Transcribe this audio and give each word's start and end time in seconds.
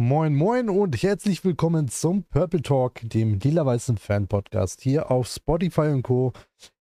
Moin, 0.00 0.32
moin 0.32 0.70
und 0.70 1.02
herzlich 1.02 1.44
willkommen 1.44 1.88
zum 1.88 2.22
Purple 2.22 2.62
Talk, 2.62 3.00
dem 3.02 3.40
lila-weißen 3.40 3.98
Fan-Podcast 3.98 4.80
hier 4.80 5.10
auf 5.10 5.26
Spotify 5.26 5.88
und 5.88 6.04
Co. 6.04 6.32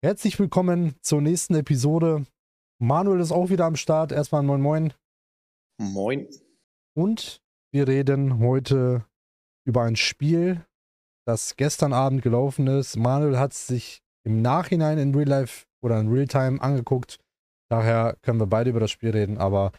Herzlich 0.02 0.40
willkommen 0.40 0.96
zur 1.02 1.20
nächsten 1.20 1.56
Episode. 1.56 2.26
Manuel 2.80 3.20
ist 3.20 3.34
auch 3.34 3.50
wieder 3.50 3.66
am 3.66 3.76
Start. 3.76 4.14
Erstmal 4.14 4.44
moin, 4.44 4.62
moin. 4.62 4.94
Moin. 5.78 6.26
Und 6.96 7.42
wir 7.74 7.90
reden 7.90 8.40
heute 8.40 9.06
über 9.68 9.82
ein 9.82 9.98
Spiel, 9.98 10.66
das 11.28 11.58
gestern 11.58 11.92
Abend 11.92 12.22
gelaufen 12.22 12.68
ist. 12.68 12.96
Manuel 12.96 13.38
hat 13.38 13.52
es 13.52 13.68
sich 13.68 14.02
im 14.24 14.42
Nachhinein 14.42 14.98
in 14.98 15.14
Real 15.14 15.28
Life 15.28 15.66
oder 15.84 16.00
in 16.00 16.08
Real 16.08 16.28
Time 16.28 16.62
angeguckt. 16.62 17.20
Daher 17.70 18.16
können 18.22 18.40
wir 18.40 18.48
beide 18.48 18.70
über 18.70 18.80
das 18.80 18.92
Spiel 18.92 19.10
reden. 19.10 19.38
Aber 19.38 19.74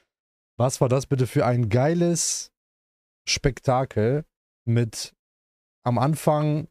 was 0.58 0.82
war 0.82 0.90
das 0.90 1.06
bitte 1.06 1.26
für 1.26 1.46
ein 1.46 1.70
geiles 1.70 2.51
Spektakel 3.28 4.24
mit 4.64 5.14
am 5.84 5.98
Anfang 5.98 6.68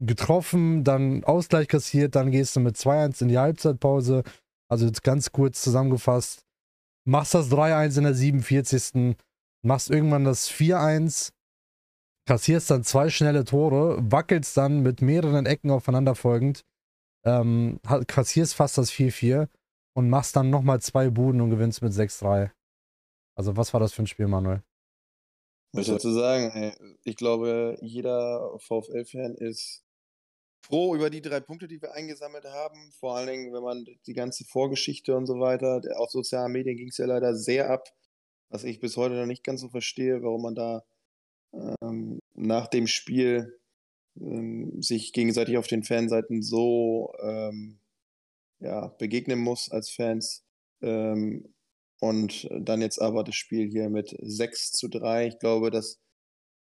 getroffen, 0.00 0.84
dann 0.84 1.24
Ausgleich 1.24 1.68
kassiert, 1.68 2.14
dann 2.14 2.30
gehst 2.30 2.54
du 2.56 2.60
mit 2.60 2.76
2-1 2.76 3.22
in 3.22 3.28
die 3.28 3.38
Halbzeitpause. 3.38 4.22
Also 4.70 4.86
jetzt 4.86 5.02
ganz 5.02 5.32
kurz 5.32 5.62
zusammengefasst. 5.62 6.44
Machst 7.04 7.34
das 7.34 7.50
3-1 7.50 7.98
in 7.98 8.04
der 8.04 8.14
47. 8.14 9.16
Machst 9.64 9.90
irgendwann 9.90 10.24
das 10.24 10.50
4-1. 10.50 11.30
Kassierst 12.26 12.70
dann 12.70 12.84
zwei 12.84 13.08
schnelle 13.08 13.44
Tore, 13.44 13.96
wackelst 14.00 14.56
dann 14.56 14.82
mit 14.82 15.00
mehreren 15.00 15.46
Ecken 15.46 15.70
aufeinanderfolgend. 15.70 16.62
Ähm, 17.24 17.80
kassierst 18.06 18.54
fast 18.54 18.76
das 18.76 18.92
4-4 18.92 19.48
und 19.96 20.10
machst 20.10 20.36
dann 20.36 20.50
nochmal 20.50 20.80
zwei 20.80 21.10
Buden 21.10 21.40
und 21.40 21.50
gewinnst 21.50 21.82
mit 21.82 21.92
6-3. 21.92 22.50
Also 23.34 23.56
was 23.56 23.72
war 23.72 23.80
das 23.80 23.94
für 23.94 24.02
ein 24.02 24.06
Spiel, 24.06 24.28
Manuel? 24.28 24.62
Was 25.72 25.86
soll 25.86 25.96
ich 25.96 26.02
dazu 26.02 26.12
sagen? 26.12 26.96
Ich 27.04 27.16
glaube, 27.16 27.76
jeder 27.82 28.58
VfL-Fan 28.58 29.34
ist 29.34 29.84
froh 30.60 30.94
über 30.94 31.10
die 31.10 31.22
drei 31.22 31.40
Punkte, 31.40 31.68
die 31.68 31.80
wir 31.80 31.92
eingesammelt 31.92 32.44
haben. 32.44 32.92
Vor 32.92 33.16
allen 33.16 33.28
Dingen, 33.28 33.52
wenn 33.52 33.62
man 33.62 33.84
die 34.06 34.12
ganze 34.14 34.44
Vorgeschichte 34.44 35.16
und 35.16 35.26
so 35.26 35.40
weiter, 35.40 35.80
auf 35.96 36.10
sozialen 36.10 36.52
Medien 36.52 36.76
ging 36.76 36.88
es 36.88 36.98
ja 36.98 37.06
leider 37.06 37.34
sehr 37.34 37.70
ab, 37.70 37.88
was 38.50 38.64
ich 38.64 38.80
bis 38.80 38.96
heute 38.96 39.14
noch 39.14 39.26
nicht 39.26 39.44
ganz 39.44 39.60
so 39.60 39.68
verstehe, 39.68 40.22
warum 40.22 40.42
man 40.42 40.54
da 40.54 40.84
ähm, 41.82 42.20
nach 42.34 42.66
dem 42.68 42.86
Spiel 42.86 43.58
ähm, 44.20 44.82
sich 44.82 45.12
gegenseitig 45.12 45.58
auf 45.58 45.66
den 45.66 45.84
Fanseiten 45.84 46.42
so 46.42 47.12
ähm, 47.20 47.80
ja, 48.60 48.88
begegnen 48.98 49.38
muss 49.38 49.70
als 49.70 49.90
Fans. 49.90 50.44
Ähm, 50.82 51.54
und 52.00 52.48
dann 52.50 52.80
jetzt 52.80 53.00
aber 53.00 53.24
das 53.24 53.34
Spiel 53.34 53.68
hier 53.68 53.90
mit 53.90 54.16
6 54.20 54.72
zu 54.72 54.88
3. 54.88 55.28
Ich 55.28 55.38
glaube, 55.38 55.70
das 55.70 56.00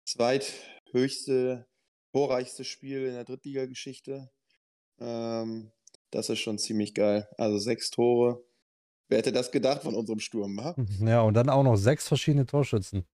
zweithöchste, 0.04 1.66
torreichste 2.12 2.64
Spiel 2.64 3.06
in 3.06 3.14
der 3.14 3.24
Drittligageschichte. 3.24 4.30
Ähm, 4.98 5.72
das 6.10 6.30
ist 6.30 6.38
schon 6.38 6.58
ziemlich 6.58 6.94
geil. 6.94 7.28
Also 7.36 7.58
sechs 7.58 7.90
Tore. 7.90 8.42
Wer 9.08 9.18
hätte 9.18 9.32
das 9.32 9.52
gedacht 9.52 9.82
von 9.82 9.94
unserem 9.94 10.20
Sturm? 10.20 10.62
Ha? 10.62 10.74
Ja, 11.00 11.22
und 11.22 11.34
dann 11.34 11.48
auch 11.48 11.62
noch 11.62 11.76
sechs 11.76 12.08
verschiedene 12.08 12.46
Torschützen. 12.46 13.04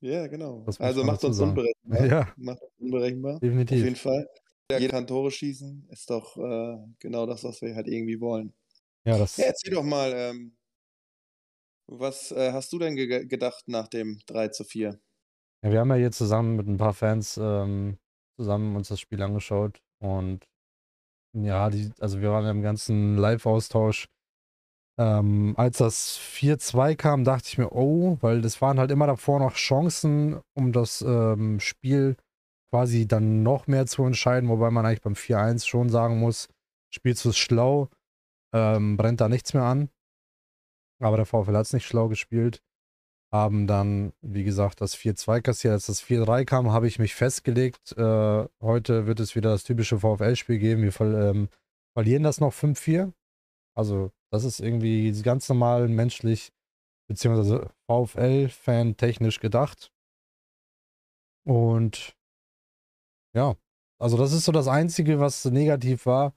Ja, 0.00 0.26
genau. 0.26 0.64
Also 0.78 1.04
macht 1.04 1.24
uns 1.24 1.36
sagen. 1.36 1.50
unberechenbar. 1.50 2.06
Ja. 2.06 2.32
Macht 2.36 2.62
uns 2.62 2.72
unberechenbar. 2.78 3.40
Definitiv. 3.40 3.78
Auf 3.78 3.84
jeden 3.84 3.96
Fall. 3.96 4.28
Jeder 4.70 4.88
kann 4.88 5.06
Tore 5.06 5.30
schießen. 5.30 5.88
Ist 5.90 6.08
doch 6.10 6.36
äh, 6.36 6.78
genau 6.98 7.26
das, 7.26 7.44
was 7.44 7.60
wir 7.60 7.74
halt 7.74 7.88
irgendwie 7.88 8.20
wollen. 8.20 8.52
Ja, 9.04 9.18
das 9.18 9.36
ja, 9.36 9.44
erzähl 9.46 9.74
doch 9.74 9.82
mal, 9.82 10.12
ähm, 10.14 10.56
was 11.86 12.32
äh, 12.32 12.52
hast 12.52 12.72
du 12.72 12.78
denn 12.78 12.96
ge 12.96 13.26
gedacht 13.26 13.64
nach 13.66 13.88
dem 13.88 14.20
3 14.26 14.48
zu 14.48 14.64
4? 14.64 14.98
Ja, 15.62 15.70
wir 15.70 15.80
haben 15.80 15.90
ja 15.90 15.96
hier 15.96 16.12
zusammen 16.12 16.56
mit 16.56 16.66
ein 16.66 16.76
paar 16.76 16.94
Fans 16.94 17.36
ähm, 17.36 17.98
zusammen 18.38 18.76
uns 18.76 18.88
das 18.88 19.00
Spiel 19.00 19.22
angeschaut 19.22 19.80
und 20.00 20.44
ja, 21.36 21.68
die, 21.68 21.90
also 21.98 22.20
wir 22.20 22.30
waren 22.30 22.46
im 22.46 22.62
ganzen 22.62 23.16
Live-Austausch. 23.16 24.06
Ähm, 24.96 25.54
als 25.56 25.78
das 25.78 26.16
4-2 26.16 26.94
kam, 26.94 27.24
dachte 27.24 27.48
ich 27.48 27.58
mir, 27.58 27.72
oh, 27.72 28.16
weil 28.20 28.40
das 28.40 28.62
waren 28.62 28.78
halt 28.78 28.92
immer 28.92 29.08
davor 29.08 29.40
noch 29.40 29.54
Chancen, 29.54 30.40
um 30.56 30.72
das 30.72 31.02
ähm, 31.02 31.58
Spiel 31.58 32.16
quasi 32.72 33.08
dann 33.08 33.42
noch 33.42 33.66
mehr 33.66 33.86
zu 33.86 34.04
entscheiden, 34.04 34.48
wobei 34.48 34.70
man 34.70 34.86
eigentlich 34.86 35.00
beim 35.00 35.14
4-1 35.14 35.66
schon 35.66 35.88
sagen 35.88 36.20
muss, 36.20 36.48
spielst 36.92 37.24
du 37.24 37.30
es 37.30 37.36
schlau, 37.36 37.88
ähm, 38.54 38.96
brennt 38.96 39.20
da 39.20 39.28
nichts 39.28 39.54
mehr 39.54 39.64
an. 39.64 39.90
Aber 41.00 41.16
der 41.16 41.26
VfL 41.26 41.56
hat 41.56 41.66
es 41.66 41.72
nicht 41.72 41.86
schlau 41.86 42.08
gespielt. 42.08 42.62
Haben 43.32 43.66
dann, 43.66 44.12
wie 44.22 44.44
gesagt, 44.44 44.80
das 44.80 44.96
4-2 44.96 45.40
kassiert. 45.40 45.72
Als 45.72 45.86
das 45.86 46.02
4-3 46.02 46.44
kam, 46.44 46.72
habe 46.72 46.86
ich 46.86 46.98
mich 46.98 47.14
festgelegt. 47.14 47.92
Äh, 47.96 48.48
heute 48.60 49.06
wird 49.06 49.20
es 49.20 49.34
wieder 49.34 49.50
das 49.50 49.64
typische 49.64 49.98
VfL-Spiel 49.98 50.58
geben. 50.58 50.82
Wir 50.82 51.00
ähm, 51.00 51.48
verlieren 51.96 52.22
das 52.22 52.40
noch 52.40 52.52
5-4. 52.52 53.12
Also, 53.76 54.12
das 54.30 54.44
ist 54.44 54.60
irgendwie 54.60 55.10
ganz 55.22 55.48
normal 55.48 55.88
menschlich, 55.88 56.52
beziehungsweise 57.08 57.70
VfL-Fan 57.88 58.96
technisch 58.96 59.40
gedacht. 59.40 59.90
Und 61.44 62.16
ja, 63.34 63.56
also 63.98 64.16
das 64.16 64.32
ist 64.32 64.44
so 64.44 64.52
das 64.52 64.68
Einzige, 64.68 65.18
was 65.18 65.44
negativ 65.44 66.06
war 66.06 66.34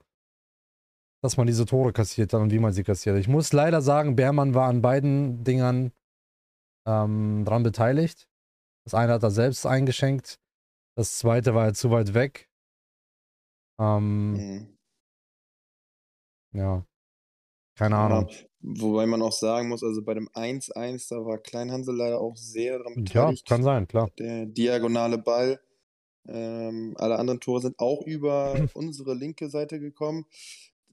dass 1.28 1.36
man 1.36 1.46
diese 1.46 1.66
Tore 1.66 1.92
kassiert 1.92 2.32
hat 2.32 2.40
und 2.40 2.52
wie 2.52 2.60
man 2.60 2.72
sie 2.72 2.86
kassiert. 2.86 3.18
Ich 3.18 3.28
muss 3.28 3.52
leider 3.52 3.82
sagen, 3.82 4.16
Beermann 4.16 4.54
war 4.54 4.70
an 4.70 4.82
beiden 4.82 5.44
Dingern 5.44 5.92
ähm, 6.88 7.44
dran 7.44 7.64
beteiligt. 7.64 8.30
Das 8.86 8.94
eine 8.94 9.12
hat 9.12 9.24
er 9.24 9.32
selbst 9.32 9.66
eingeschenkt. 9.66 10.40
Das 10.96 11.18
zweite 11.18 11.54
war 11.54 11.66
ja 11.66 11.74
zu 11.74 11.92
weit 11.92 12.14
weg. 12.14 12.50
Ähm, 13.78 14.32
mhm. 14.32 14.78
Ja. 16.54 16.86
Keine 17.78 17.96
ja, 17.96 18.06
Ahnung. 18.06 18.30
Wobei 18.62 19.06
man 19.06 19.22
auch 19.22 19.34
sagen 19.34 19.68
muss, 19.68 19.84
also 19.84 20.02
bei 20.02 20.14
dem 20.14 20.30
1-1, 20.30 21.10
da 21.10 21.18
war 21.26 21.40
Kleinhansel 21.40 21.94
leider 21.94 22.22
auch 22.22 22.38
sehr 22.38 22.80
dran 22.80 22.96
beteiligt. 22.96 23.50
Ja, 23.50 23.54
kann 23.54 23.64
sein, 23.64 23.86
klar. 23.86 24.10
Der 24.18 24.46
diagonale 24.46 25.18
Ball. 25.18 25.60
Ähm, 26.30 26.96
alle 26.98 27.20
anderen 27.20 27.42
Tore 27.42 27.60
sind 27.60 27.80
auch 27.80 28.02
über 28.06 28.56
unsere 28.74 29.14
linke 29.14 29.50
Seite 29.50 29.82
gekommen 29.82 30.26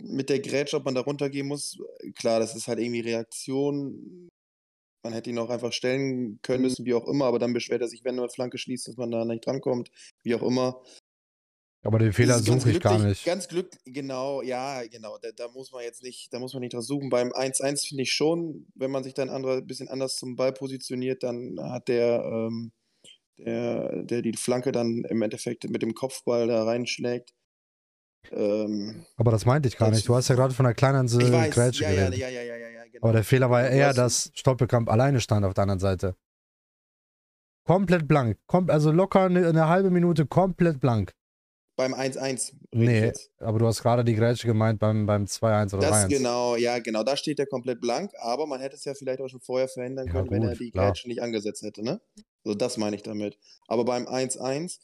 mit 0.07 0.29
der 0.29 0.41
Grätsche, 0.41 0.77
ob 0.77 0.85
man 0.85 0.95
da 0.95 1.01
runtergehen 1.01 1.47
muss, 1.47 1.79
klar, 2.15 2.41
das 2.41 2.55
ist 2.55 2.69
halt 2.69 2.79
irgendwie 2.79 3.01
Reaktion. 3.01 4.29
Man 5.03 5.13
hätte 5.13 5.31
ihn 5.31 5.39
auch 5.39 5.51
einfach 5.51 5.73
stellen 5.73 6.39
können 6.43 6.61
mhm. 6.61 6.65
müssen, 6.65 6.87
wie 6.87 6.95
auch 6.95 7.07
immer, 7.07 7.27
aber 7.27 7.39
dann 7.39 7.53
beschwert 7.53 7.83
er 7.83 7.89
sich, 7.89 8.05
wenn 8.05 8.19
eine 8.19 8.29
Flanke 8.29 8.59
schließt, 8.59 8.89
dass 8.89 8.97
man 8.97 9.11
da 9.11 9.25
nicht 9.25 9.47
drankommt, 9.47 9.91
wie 10.23 10.35
auch 10.35 10.43
immer. 10.43 10.83
Aber 11.85 11.99
den 11.99 12.15
Fehler 12.15 12.39
suche 12.39 12.71
ich 12.71 12.81
gar 12.81 12.99
nicht. 12.99 13.27
Ganz 13.27 13.47
Glück, 13.47 13.77
genau, 13.85 14.41
ja, 14.41 14.87
genau. 14.87 15.19
Da, 15.21 15.33
da, 15.37 15.49
muss 15.49 15.71
man 15.71 15.83
jetzt 15.83 16.03
nicht, 16.03 16.33
da 16.33 16.39
muss 16.39 16.55
man 16.55 16.61
nicht 16.61 16.73
drauf 16.73 16.85
suchen. 16.85 17.11
Beim 17.11 17.31
1-1 17.31 17.89
finde 17.89 18.05
ich 18.05 18.13
schon, 18.13 18.67
wenn 18.75 18.91
man 18.91 19.05
sich 19.05 19.13
dann 19.13 19.29
ein 19.29 19.67
bisschen 19.67 19.89
anders 19.89 20.17
zum 20.17 20.35
Ball 20.35 20.55
positioniert, 20.55 21.23
dann 21.23 21.59
hat 21.61 21.89
der, 21.89 22.25
ähm, 22.25 22.73
der, 23.37 24.03
der 24.03 24.23
die 24.23 24.33
Flanke 24.33 24.73
dann 24.73 25.05
im 25.05 25.21
Endeffekt 25.21 25.69
mit 25.69 25.83
dem 25.83 25.93
Kopfball 25.93 26.47
da 26.47 26.65
reinschlägt, 26.65 27.35
ähm, 28.33 29.05
aber 29.17 29.31
das 29.31 29.47
meinte 29.47 29.69
ich 29.69 29.77
gar 29.77 29.91
nicht. 29.91 30.09
Du 30.09 30.15
hast 30.15 30.29
ja 30.29 30.35
gerade 30.35 30.55
von 30.55 30.65
der 30.65 30.75
kleinen 30.75 31.03
Insel 31.03 31.31
Grätsche 31.51 31.85
ja, 31.85 31.91
geredet. 31.91 32.19
Ja, 32.19 32.29
ja, 32.29 32.43
ja, 32.43 32.57
ja, 32.57 32.69
ja, 32.69 32.85
genau. 32.85 33.05
Aber 33.05 33.13
der 33.13 33.25
Fehler 33.25 33.51
war 33.51 33.63
ja 33.63 33.69
eher, 33.69 33.95
dass 33.95 34.31
Stoppelkamp 34.35 34.89
alleine 34.89 35.21
stand 35.21 35.45
auf 35.45 35.55
der 35.55 35.63
anderen 35.63 35.81
Seite. 35.81 36.17
Komplett 37.65 38.07
blank. 38.07 38.39
Kom 38.47 38.69
also 38.69 38.93
locker 38.93 39.25
eine, 39.25 39.49
eine, 39.49 39.69
halbe 39.69 39.91
Minute 39.91 40.27
komplett 40.27 40.81
blank. 40.81 41.13
Beim 41.77 41.93
1-1. 41.93 42.53
Nee, 42.73 43.13
aber 43.39 43.59
du 43.59 43.67
hast 43.67 43.83
gerade 43.83 44.05
die 44.05 44.15
Grätsche 44.15 44.47
gemeint 44.47 44.79
beim, 44.79 45.07
beim 45.07 45.25
2-1 45.25 45.75
oder 45.75 45.89
3-1. 45.89 45.91
Das 45.91 46.09
genau, 46.09 46.57
ja, 46.57 46.79
genau. 46.79 47.03
Da 47.03 47.17
steht 47.17 47.41
er 47.41 47.47
komplett 47.47 47.81
blank, 47.81 48.13
aber 48.21 48.47
man 48.47 48.61
hätte 48.61 48.77
es 48.77 48.85
ja 48.85 48.95
vielleicht 48.95 49.21
auch 49.21 49.29
schon 49.29 49.41
vorher 49.41 49.67
verhindern 49.67 50.09
können, 50.09 50.29
gut, 50.29 50.33
wenn 50.33 50.43
er 50.43 50.55
die 50.55 50.71
Grätsche 50.71 51.09
nicht 51.09 51.21
angesetzt 51.21 51.63
hätte, 51.63 51.83
ne? 51.83 52.01
Also 52.45 52.57
das 52.57 52.77
meine 52.77 52.95
ich 52.95 53.03
damit. 53.03 53.39
Aber 53.67 53.85
beim 53.85 54.07
1-1 54.07 54.79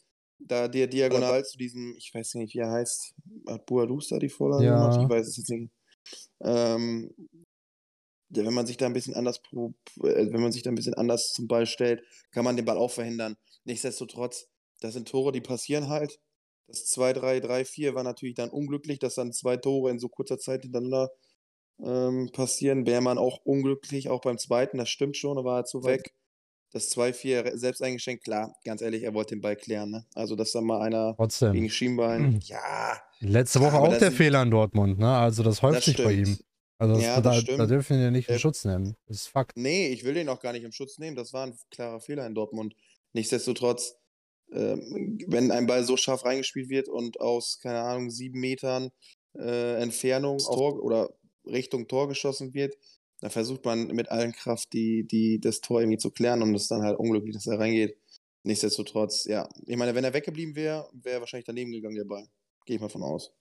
da 0.47 0.67
der 0.67 0.87
diagonal 0.87 1.43
zu 1.45 1.57
diesem, 1.57 1.95
ich 1.97 2.11
weiß 2.13 2.35
nicht, 2.35 2.53
wie 2.53 2.59
er 2.59 2.71
heißt, 2.71 3.13
hat 3.47 3.65
Bualusta 3.65 4.19
die 4.19 4.29
Vorlage 4.29 4.65
ja. 4.65 4.75
gemacht? 4.75 5.01
Ich 5.01 5.09
weiß 5.09 5.27
es 5.27 5.37
jetzt 5.37 5.49
nicht. 5.49 5.71
Ähm, 6.41 7.13
wenn 8.29 8.53
man 8.53 8.65
sich 8.65 8.77
da 8.77 8.85
ein 8.85 8.93
bisschen 8.93 9.15
anders, 9.15 9.41
äh, 9.53 10.31
wenn 10.31 10.41
man 10.41 10.51
sich 10.51 10.63
da 10.63 10.71
ein 10.71 10.75
bisschen 10.75 10.93
anders 10.93 11.31
zum 11.33 11.47
Ball 11.47 11.65
stellt, 11.65 12.03
kann 12.31 12.45
man 12.45 12.55
den 12.55 12.65
Ball 12.65 12.77
auch 12.77 12.91
verhindern. 12.91 13.35
Nichtsdestotrotz, 13.65 14.47
das 14.79 14.93
sind 14.93 15.07
Tore, 15.07 15.31
die 15.31 15.41
passieren 15.41 15.89
halt. 15.89 16.19
Das 16.67 16.85
2, 16.85 17.13
3, 17.13 17.39
3, 17.41 17.65
4 17.65 17.95
war 17.95 18.03
natürlich 18.03 18.35
dann 18.35 18.49
unglücklich, 18.49 18.99
dass 18.99 19.15
dann 19.15 19.33
zwei 19.33 19.57
Tore 19.57 19.91
in 19.91 19.99
so 19.99 20.07
kurzer 20.07 20.39
Zeit 20.39 20.61
hintereinander 20.61 21.11
ähm, 21.83 22.29
passieren. 22.31 22.85
Bärmann 22.85 23.17
auch 23.17 23.39
unglücklich, 23.43 24.09
auch 24.09 24.21
beim 24.21 24.37
zweiten, 24.37 24.77
das 24.77 24.89
stimmt 24.89 25.17
schon, 25.17 25.37
er 25.37 25.43
war 25.43 25.55
halt 25.55 25.67
so 25.67 25.83
weg. 25.83 26.13
Das 26.73 26.89
2-4 26.95 27.57
selbst 27.57 27.81
eingeschenkt, 27.83 28.23
klar, 28.23 28.55
ganz 28.63 28.81
ehrlich, 28.81 29.03
er 29.03 29.13
wollte 29.13 29.35
den 29.35 29.41
Ball 29.41 29.55
klären. 29.57 29.91
Ne? 29.91 30.05
Also, 30.15 30.35
dass 30.37 30.53
da 30.53 30.61
mal 30.61 30.81
einer 30.81 31.15
Trotzdem. 31.17 31.53
gegen 31.53 31.69
Schienbein, 31.69 32.39
ja. 32.45 32.97
Letzte 33.19 33.59
Woche 33.59 33.77
auch 33.77 33.97
der 33.97 34.11
Fehler 34.11 34.41
in 34.43 34.51
Dortmund, 34.51 34.97
ne? 34.97 35.09
Also, 35.17 35.43
das 35.43 35.61
häuft 35.61 35.77
das 35.79 35.85
sich 35.85 35.97
bei 35.97 36.13
ihm. 36.13 36.37
Also 36.79 36.95
das, 36.95 37.03
Ja, 37.03 37.15
da, 37.21 37.29
das 37.31 37.35
da 37.45 37.53
stimmt. 37.53 37.69
dürfen 37.69 37.99
wir 37.99 38.09
nicht 38.09 38.27
in 38.29 38.35
Äh, 38.35 38.39
Schutz 38.39 38.65
nehmen. 38.65 38.95
Das 39.07 39.17
ist 39.17 39.27
Fakt. 39.27 39.55
Nee, 39.55 39.89
ich 39.89 40.03
will 40.03 40.13
den 40.15 40.29
auch 40.29 40.39
gar 40.39 40.53
nicht 40.53 40.63
im 40.63 40.71
Schutz 40.71 40.97
nehmen. 40.97 41.15
Das 41.15 41.31
war 41.33 41.45
ein 41.45 41.55
klarer 41.69 41.99
Fehler 41.99 42.25
in 42.25 42.33
Dortmund. 42.33 42.73
Nichtsdestotrotz, 43.13 43.95
ähm, 44.51 45.19
wenn 45.27 45.51
ein 45.51 45.67
Ball 45.67 45.83
so 45.83 45.95
scharf 45.97 46.25
reingespielt 46.25 46.69
wird 46.69 46.87
und 46.89 47.19
aus, 47.21 47.59
keine 47.61 47.81
Ahnung, 47.81 48.09
sieben 48.09 48.39
Metern 48.39 48.89
äh, 49.37 49.75
Entfernung 49.81 50.37
auf 50.37 50.55
Tor 50.55 50.83
oder 50.83 51.09
Richtung 51.45 51.87
Tor 51.87 52.07
geschossen 52.07 52.53
wird, 52.55 52.75
dann 53.21 53.31
versucht 53.31 53.63
man 53.65 53.87
mit 53.87 54.09
allen 54.09 54.33
Kraft 54.33 54.73
die, 54.73 55.05
die, 55.07 55.39
das 55.39 55.61
Tor 55.61 55.79
irgendwie 55.79 55.99
zu 55.99 56.11
klären 56.11 56.41
und 56.41 56.55
es 56.55 56.63
ist 56.63 56.71
dann 56.71 56.81
halt 56.81 56.97
unglücklich, 56.97 57.33
dass 57.33 57.47
er 57.47 57.59
reingeht. 57.59 57.97
Nichtsdestotrotz, 58.43 59.25
ja. 59.25 59.47
Ich 59.67 59.77
meine, 59.77 59.93
wenn 59.93 60.03
er 60.03 60.13
weggeblieben 60.13 60.55
wäre, 60.55 60.89
wäre 60.91 61.17
er 61.17 61.19
wahrscheinlich 61.21 61.45
daneben 61.45 61.71
gegangen, 61.71 61.95
der 61.95 62.05
Ball. 62.05 62.27
Gehe 62.65 62.75
ich 62.75 62.81
mal 62.81 62.89
von 62.89 63.03
aus. 63.03 63.31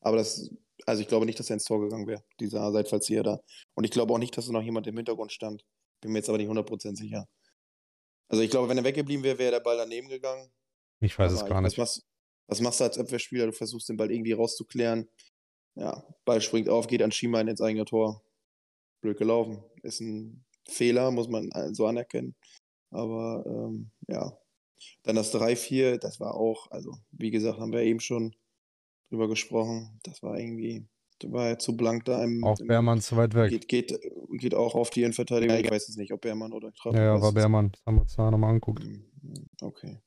Aber 0.00 0.16
das, 0.16 0.50
also 0.86 1.02
ich 1.02 1.08
glaube 1.08 1.26
nicht, 1.26 1.38
dass 1.38 1.50
er 1.50 1.54
ins 1.54 1.64
Tor 1.64 1.80
gegangen 1.80 2.06
wäre, 2.06 2.22
dieser 2.38 2.70
Seitfallzieher 2.70 3.24
da. 3.24 3.40
Und 3.74 3.84
ich 3.84 3.90
glaube 3.90 4.14
auch 4.14 4.18
nicht, 4.18 4.36
dass 4.36 4.46
da 4.46 4.52
noch 4.52 4.62
jemand 4.62 4.86
im 4.86 4.96
Hintergrund 4.96 5.32
stand. 5.32 5.64
Bin 6.00 6.12
mir 6.12 6.18
jetzt 6.18 6.28
aber 6.28 6.38
nicht 6.38 6.48
100% 6.48 6.96
sicher. 6.96 7.28
Also 8.28 8.42
ich 8.42 8.50
glaube, 8.50 8.68
wenn 8.68 8.78
er 8.78 8.84
weggeblieben 8.84 9.24
wäre, 9.24 9.38
wäre 9.38 9.52
der 9.52 9.60
Ball 9.60 9.76
daneben 9.76 10.08
gegangen. 10.08 10.50
Ich 11.00 11.18
weiß 11.18 11.32
es 11.32 11.40
Aber 11.40 11.48
gar 11.48 11.62
Was 11.62 11.72
nicht. 11.72 11.78
machst, 11.78 12.06
was 12.46 12.60
machst 12.60 12.80
du 12.80 12.84
als 12.84 12.98
Abwehrspieler? 12.98 13.46
Du 13.46 13.52
versuchst 13.52 13.88
den 13.88 13.96
Ball 13.96 14.12
irgendwie 14.12 14.32
rauszuklären. 14.32 15.08
Ja, 15.74 16.04
Ball 16.24 16.40
springt 16.40 16.68
auf, 16.68 16.86
geht 16.86 17.02
an 17.02 17.12
Schienbein 17.12 17.48
ins 17.48 17.60
eigene 17.60 17.84
Tor. 17.84 18.22
Blöd 19.02 19.18
gelaufen. 19.18 19.62
Ist 19.82 20.00
ein 20.00 20.44
Fehler, 20.66 21.10
muss 21.10 21.28
man 21.28 21.50
äh, 21.50 21.74
so 21.74 21.86
anerkennen. 21.86 22.34
Aber 22.90 23.44
ähm, 23.46 23.90
ja. 24.08 24.38
Dann 25.04 25.14
das 25.16 25.32
3-4, 25.32 25.98
das 25.98 26.18
war 26.18 26.34
auch, 26.34 26.70
also 26.70 26.96
wie 27.12 27.30
gesagt, 27.30 27.58
haben 27.58 27.72
wir 27.72 27.82
eben 27.82 28.00
schon 28.00 28.34
drüber 29.10 29.28
gesprochen. 29.28 30.00
Das 30.02 30.22
war 30.22 30.38
irgendwie, 30.38 30.88
das 31.20 31.30
war 31.30 31.48
ja 31.48 31.58
zu 31.58 31.76
blank 31.76 32.04
da 32.04 32.22
im, 32.22 32.42
Auch 32.42 32.58
im 32.58 32.66
Beermann 32.66 33.00
zu 33.00 33.16
weit 33.16 33.34
weg. 33.34 33.50
geht, 33.50 33.68
geht, 33.68 34.00
geht 34.32 34.54
auch 34.54 34.74
auf 34.74 34.90
die 34.90 35.02
Innenverteidigung. 35.02 35.56
Ich 35.56 35.70
weiß 35.70 35.86
jetzt 35.86 35.98
nicht, 35.98 36.12
ob 36.12 36.22
Beermann 36.22 36.52
oder 36.52 36.72
Trapp. 36.72 36.94
Ja, 36.94 37.04
ja, 37.04 37.20
war 37.20 37.28
es 37.28 37.34
Beermann. 37.34 37.70
Das 37.72 37.82
haben 37.86 37.94
wir 37.96 38.02
uns 38.02 38.16
da 38.16 38.30
nochmal 38.30 38.50
angeguckt. 38.50 38.82
Mhm, 38.84 39.04
Okay. 39.60 40.00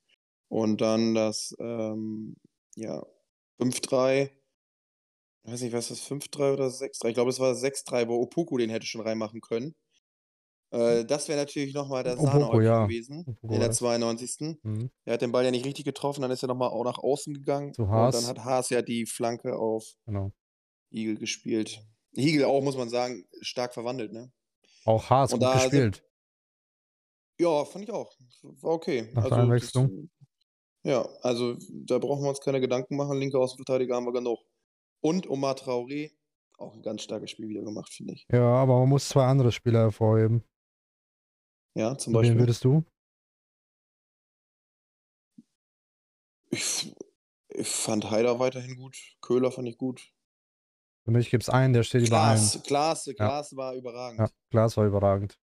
Und 0.49 0.81
dann 0.81 1.15
das, 1.15 1.55
ähm, 1.59 2.35
ja, 2.75 3.05
5-3. 3.59 4.29
Ich 5.45 5.51
weiß 5.51 5.61
nicht, 5.61 5.73
was 5.73 5.89
das 5.89 6.01
5-3 6.01 6.53
oder 6.53 6.67
6-3? 6.67 7.09
Ich 7.09 7.13
glaube, 7.13 7.29
es 7.29 7.39
war 7.39 7.53
6-3, 7.53 8.07
wo 8.07 8.15
Opoku 8.21 8.57
den 8.57 8.69
hätte 8.71 8.85
schon 8.87 9.01
reinmachen 9.01 9.41
können. 9.41 9.75
Äh, 10.71 11.05
das 11.05 11.27
wäre 11.27 11.39
natürlich 11.39 11.73
nochmal 11.75 12.03
der 12.03 12.17
Sahnehäubchen 12.17 12.63
ja. 12.63 12.83
gewesen. 12.85 13.19
Opoku 13.27 13.53
in 13.53 13.59
der 13.59 13.69
das. 13.69 13.77
92. 13.77 14.57
Mhm. 14.63 14.89
Er 15.05 15.13
hat 15.13 15.21
den 15.21 15.31
Ball 15.31 15.45
ja 15.45 15.51
nicht 15.51 15.65
richtig 15.65 15.85
getroffen, 15.85 16.21
dann 16.23 16.31
ist 16.31 16.41
er 16.43 16.47
nochmal 16.47 16.69
auch 16.69 16.83
nach 16.83 16.97
außen 16.97 17.33
gegangen. 17.33 17.73
Zu 17.75 17.83
Und 17.83 17.89
Haas. 17.89 18.15
dann 18.15 18.25
hat 18.27 18.43
Haas 18.43 18.69
ja 18.71 18.81
die 18.81 19.05
Flanke 19.05 19.55
auf 19.55 19.85
Genau. 20.07 20.31
Igel 20.91 21.17
gespielt. 21.17 21.79
Igel 22.17 22.45
auch, 22.45 22.61
muss 22.63 22.77
man 22.77 22.89
sagen, 22.89 23.25
stark 23.41 23.73
verwandelt, 23.75 24.13
ne? 24.13 24.31
Auch 24.85 25.09
Haas 25.11 25.31
Und 25.33 25.39
gut 25.39 25.47
da 25.47 25.59
sind- 25.59 25.69
gespielt. 25.71 26.03
Ja, 27.39 27.65
fand 27.65 27.83
ich 27.83 27.91
auch. 27.91 28.15
War 28.41 28.71
okay. 28.71 29.09
Nach 29.13 29.23
der 29.23 29.29
das- 29.29 29.39
Einwechslung? 29.39 30.09
ja, 30.83 31.07
also 31.21 31.55
da 31.69 31.99
brauchen 31.99 32.23
wir 32.23 32.29
uns 32.29 32.39
keine 32.39 32.61
Gedanken 32.61 32.95
machen. 32.95 33.19
Linke 33.19 33.37
Außenverteidiger 33.37 33.95
haben 33.95 34.05
wir 34.05 34.13
genug. 34.13 34.39
Und 35.05 35.29
Omar 35.29 35.53
Traoré, 35.53 36.13
auch 36.57 36.73
ein 36.73 36.81
ganz 36.81 37.03
starkes 37.03 37.29
Spiel 37.29 37.47
wieder 37.47 37.61
gemacht, 37.61 37.93
finde 37.93 38.15
ich. 38.15 38.25
Ja, 38.31 38.41
aber 38.55 38.79
man 38.79 38.89
muss 38.89 39.07
zwei 39.07 39.27
andere 39.27 39.51
Spieler 39.51 39.81
hervorheben. 39.81 40.43
Ja, 41.75 41.95
zum 41.95 42.13
Wen 42.13 42.21
Beispiel. 42.21 42.39
würdest 42.39 42.63
du? 42.63 42.83
Ich, 46.49 46.95
ich 47.49 47.67
fand 47.67 48.09
Haider 48.09 48.39
weiterhin 48.39 48.77
gut. 48.77 48.97
Köhler 49.21 49.51
fand 49.51 49.67
ich 49.67 49.77
gut. 49.77 50.11
Für 51.03 51.11
mich 51.11 51.29
gibt 51.29 51.43
es 51.43 51.49
einen, 51.49 51.73
der 51.75 51.83
steht 51.83 52.07
über 52.07 52.17
allen. 52.21 52.37
Klaas, 52.39 52.63
Klaas, 52.63 53.13
Klaas 53.15 53.55
war 53.55 53.75
überragend. 53.75 54.21
Ja, 54.21 54.29
Glas 54.49 54.75
war 54.75 54.87
überragend. 54.87 55.39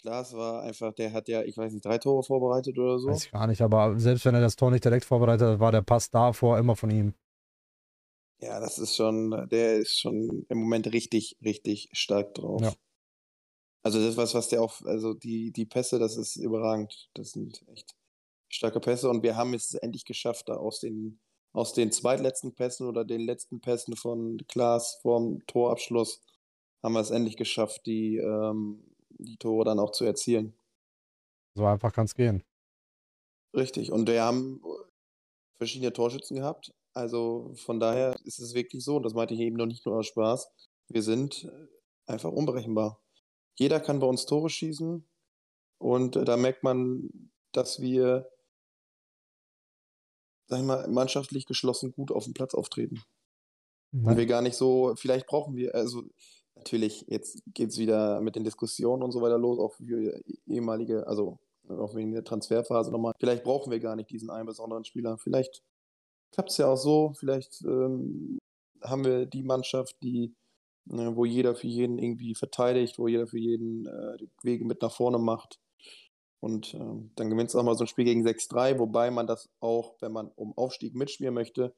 Klaas 0.00 0.32
war 0.32 0.62
einfach, 0.62 0.94
der 0.94 1.12
hat 1.12 1.28
ja, 1.28 1.42
ich 1.42 1.54
weiß 1.54 1.74
nicht, 1.74 1.84
drei 1.84 1.98
Tore 1.98 2.22
vorbereitet 2.22 2.78
oder 2.78 2.98
so. 2.98 3.08
Weiß 3.08 3.26
ich 3.26 3.30
gar 3.30 3.46
nicht, 3.46 3.60
aber 3.60 4.00
selbst 4.00 4.24
wenn 4.24 4.34
er 4.34 4.40
das 4.40 4.56
Tor 4.56 4.70
nicht 4.70 4.86
direkt 4.86 5.04
vorbereitet 5.04 5.46
hat, 5.46 5.60
war 5.60 5.70
der 5.70 5.82
Pass 5.82 6.08
davor 6.08 6.56
immer 6.56 6.76
von 6.76 6.88
ihm. 6.88 7.12
Ja, 8.40 8.58
das 8.58 8.78
ist 8.78 8.96
schon, 8.96 9.48
der 9.50 9.78
ist 9.78 9.98
schon 9.98 10.46
im 10.48 10.58
Moment 10.58 10.92
richtig, 10.92 11.36
richtig 11.44 11.90
stark 11.92 12.34
drauf. 12.34 12.62
Ja. 12.62 12.72
Also 13.82 14.00
das 14.00 14.16
was, 14.16 14.34
was 14.34 14.48
der 14.48 14.62
auch, 14.62 14.82
also 14.82 15.14
die, 15.14 15.52
die 15.52 15.66
Pässe, 15.66 15.98
das 15.98 16.16
ist 16.16 16.36
überragend. 16.36 17.10
Das 17.14 17.32
sind 17.32 17.62
echt 17.68 17.94
starke 18.48 18.80
Pässe 18.80 19.08
und 19.08 19.22
wir 19.22 19.36
haben 19.36 19.54
es 19.54 19.74
endlich 19.74 20.04
geschafft, 20.04 20.48
da 20.48 20.56
aus 20.56 20.80
den, 20.80 21.20
aus 21.52 21.72
den 21.72 21.92
zweitletzten 21.92 22.54
Pässen 22.54 22.86
oder 22.86 23.04
den 23.04 23.20
letzten 23.20 23.60
Pässen 23.60 23.96
von 23.96 24.38
Klaas 24.48 24.98
vorm 25.02 25.44
Torabschluss 25.46 26.22
haben 26.82 26.94
wir 26.94 27.00
es 27.00 27.10
endlich 27.10 27.36
geschafft, 27.36 27.84
die, 27.86 28.16
ähm, 28.16 28.82
die 29.10 29.36
Tore 29.36 29.64
dann 29.64 29.78
auch 29.78 29.92
zu 29.92 30.04
erzielen. 30.04 30.54
So 31.54 31.66
einfach 31.66 31.92
kann 31.92 32.06
es 32.06 32.14
gehen. 32.14 32.42
Richtig. 33.54 33.92
Und 33.92 34.08
wir 34.08 34.22
haben 34.22 34.62
verschiedene 35.58 35.92
Torschützen 35.92 36.36
gehabt. 36.36 36.72
Also 36.92 37.52
von 37.56 37.78
daher 37.78 38.16
ist 38.24 38.40
es 38.40 38.54
wirklich 38.54 38.84
so, 38.84 38.96
und 38.96 39.04
das 39.04 39.14
meinte 39.14 39.34
ich 39.34 39.40
eben 39.40 39.56
noch 39.56 39.66
nicht 39.66 39.86
nur 39.86 39.96
aus 39.96 40.06
Spaß, 40.06 40.50
wir 40.88 41.02
sind 41.02 41.44
äh, 41.44 42.10
einfach 42.10 42.32
unberechenbar. 42.32 43.00
Jeder 43.58 43.80
kann 43.80 44.00
bei 44.00 44.06
uns 44.06 44.26
Tore 44.26 44.50
schießen 44.50 45.06
und 45.78 46.16
äh, 46.16 46.24
da 46.24 46.36
merkt 46.36 46.64
man, 46.64 47.30
dass 47.52 47.80
wir, 47.80 48.28
sag 50.46 50.60
ich 50.60 50.64
mal, 50.64 50.88
mannschaftlich 50.88 51.46
geschlossen 51.46 51.92
gut 51.92 52.10
auf 52.10 52.24
dem 52.24 52.34
Platz 52.34 52.54
auftreten. 52.54 53.02
Und 53.92 54.16
wir 54.16 54.26
gar 54.26 54.40
nicht 54.40 54.54
so, 54.54 54.94
vielleicht 54.96 55.26
brauchen 55.26 55.56
wir, 55.56 55.74
also 55.74 56.04
natürlich, 56.54 57.06
jetzt 57.08 57.42
geht 57.54 57.70
es 57.70 57.78
wieder 57.78 58.20
mit 58.20 58.36
den 58.36 58.44
Diskussionen 58.44 59.02
und 59.02 59.10
so 59.10 59.20
weiter 59.20 59.36
los, 59.36 59.58
auch 59.58 59.74
für 59.74 60.20
ehemalige, 60.46 61.08
also 61.08 61.40
auch 61.68 61.94
wegen 61.94 62.12
der 62.12 62.22
Transferphase 62.22 62.92
nochmal. 62.92 63.14
Vielleicht 63.18 63.42
brauchen 63.42 63.72
wir 63.72 63.80
gar 63.80 63.96
nicht 63.96 64.10
diesen 64.10 64.30
einen 64.30 64.46
besonderen 64.46 64.84
Spieler. 64.84 65.18
Vielleicht 65.18 65.62
klappt 66.32 66.50
es 66.50 66.58
ja 66.58 66.66
auch 66.66 66.76
so, 66.76 67.12
vielleicht 67.18 67.62
ähm, 67.62 68.38
haben 68.82 69.04
wir 69.04 69.26
die 69.26 69.42
Mannschaft, 69.42 69.96
die, 70.02 70.34
äh, 70.90 71.14
wo 71.14 71.24
jeder 71.24 71.54
für 71.54 71.66
jeden 71.66 71.98
irgendwie 71.98 72.34
verteidigt, 72.34 72.98
wo 72.98 73.08
jeder 73.08 73.26
für 73.26 73.38
jeden 73.38 73.86
äh, 73.86 74.16
die 74.18 74.30
Wege 74.42 74.64
mit 74.64 74.82
nach 74.82 74.92
vorne 74.92 75.18
macht. 75.18 75.58
Und 76.40 76.74
ähm, 76.74 77.10
dann 77.16 77.28
gewinnt 77.28 77.50
es 77.50 77.56
auch 77.56 77.62
mal 77.62 77.76
so 77.76 77.84
ein 77.84 77.88
Spiel 77.88 78.06
gegen 78.06 78.26
6-3, 78.26 78.78
wobei 78.78 79.10
man 79.10 79.26
das 79.26 79.50
auch, 79.60 79.96
wenn 80.00 80.12
man 80.12 80.28
um 80.28 80.56
Aufstieg 80.56 80.94
mitspielen 80.94 81.34
möchte, 81.34 81.74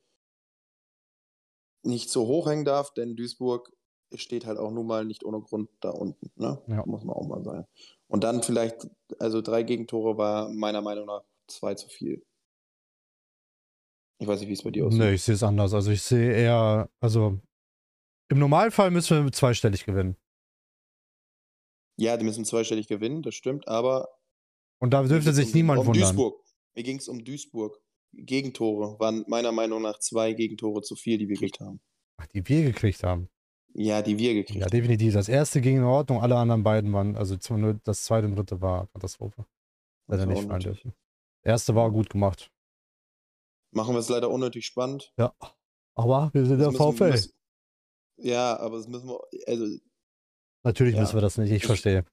nicht 1.84 2.10
so 2.10 2.26
hoch 2.28 2.46
hängen 2.46 2.64
darf, 2.64 2.94
denn 2.94 3.16
Duisburg 3.16 3.72
steht 4.14 4.46
halt 4.46 4.58
auch 4.58 4.70
nun 4.70 4.86
mal 4.86 5.04
nicht 5.04 5.24
ohne 5.24 5.40
Grund 5.40 5.68
da 5.80 5.90
unten. 5.90 6.30
Ne? 6.36 6.62
Ja. 6.68 6.84
Muss 6.86 7.02
man 7.02 7.16
auch 7.16 7.26
mal 7.26 7.42
sagen. 7.42 7.66
Und 8.08 8.24
dann 8.24 8.42
vielleicht, 8.42 8.88
also 9.18 9.40
drei 9.40 9.62
Gegentore 9.62 10.16
war 10.16 10.48
meiner 10.48 10.82
Meinung 10.82 11.06
nach 11.06 11.24
zwei 11.48 11.74
zu 11.74 11.88
viel. 11.88 12.24
Ich 14.18 14.26
weiß 14.26 14.40
nicht, 14.40 14.48
wie 14.48 14.52
es 14.52 14.62
bei 14.62 14.70
dir 14.70 14.86
aussieht. 14.86 15.00
Nee, 15.00 15.14
ich 15.14 15.22
sehe 15.22 15.34
es 15.34 15.42
anders. 15.42 15.74
Also 15.74 15.90
ich 15.90 16.02
sehe 16.02 16.32
eher, 16.32 16.88
also 17.00 17.40
im 18.28 18.38
Normalfall 18.38 18.90
müssen 18.90 19.24
wir 19.24 19.32
zweistellig 19.32 19.84
gewinnen. 19.84 20.16
Ja, 21.98 22.16
die 22.16 22.24
müssen 22.24 22.44
zweistellig 22.44 22.88
gewinnen, 22.88 23.22
das 23.22 23.34
stimmt, 23.34 23.68
aber. 23.68 24.08
Und 24.80 24.92
da 24.92 25.02
dürfte 25.02 25.32
sich 25.32 25.48
um, 25.48 25.52
niemand 25.52 25.80
um 25.80 25.86
wundern. 25.88 26.02
Duisburg. 26.02 26.42
Mir 26.74 26.82
ging 26.82 26.98
es 26.98 27.08
um 27.08 27.22
Duisburg. 27.24 27.78
Gegentore 28.14 28.98
waren 28.98 29.24
meiner 29.28 29.52
Meinung 29.52 29.82
nach 29.82 29.98
zwei 29.98 30.32
Gegentore 30.32 30.82
zu 30.82 30.96
viel, 30.96 31.18
die 31.18 31.28
wir 31.28 31.36
gekriegt 31.36 31.60
haben. 31.60 31.80
Ach, 32.18 32.26
die 32.26 32.46
wir 32.46 32.62
gekriegt 32.64 33.02
haben. 33.02 33.28
Ja, 33.74 34.02
die 34.02 34.18
wir 34.18 34.34
gekriegt 34.34 34.58
Ja, 34.58 34.66
haben. 34.66 34.70
definitiv. 34.70 35.14
Das 35.14 35.28
erste 35.28 35.60
ging 35.60 35.78
in 35.78 35.84
Ordnung, 35.84 36.20
alle 36.20 36.36
anderen 36.36 36.62
beiden 36.62 36.92
waren, 36.92 37.16
also 37.16 37.36
das 37.36 38.04
zweite 38.04 38.26
und 38.26 38.36
dritte 38.36 38.60
war 38.60 38.86
Katastrophe. 38.88 39.46
Leider 40.08 40.26
nicht 40.26 40.44
fallen 40.46 40.60
dürfen. 40.60 40.92
Das 41.42 41.52
erste 41.52 41.74
war 41.74 41.90
gut 41.90 42.10
gemacht. 42.10 42.50
Machen 43.72 43.94
wir 43.94 44.00
es 44.00 44.08
leider 44.08 44.30
unnötig 44.30 44.66
spannend. 44.66 45.12
Ja. 45.18 45.34
Aber 45.94 46.30
wir 46.32 46.44
sind 46.46 46.58
der 46.58 46.68
Das 46.70 46.78
müssen- 46.78 46.92
VfL. 46.96 47.10
müssen- 47.10 47.32
Ja, 48.18 48.58
aber 48.58 48.76
das 48.76 48.86
müssen 48.88 49.08
wir. 49.08 49.20
Also, 49.46 49.66
Natürlich 50.64 50.94
Ja. 50.94 51.00
müssen 51.00 51.14
wir 51.14 51.20
das 51.22 51.38
nicht. 51.38 51.50
Ich 51.50 51.66
verstehe, 51.66 52.04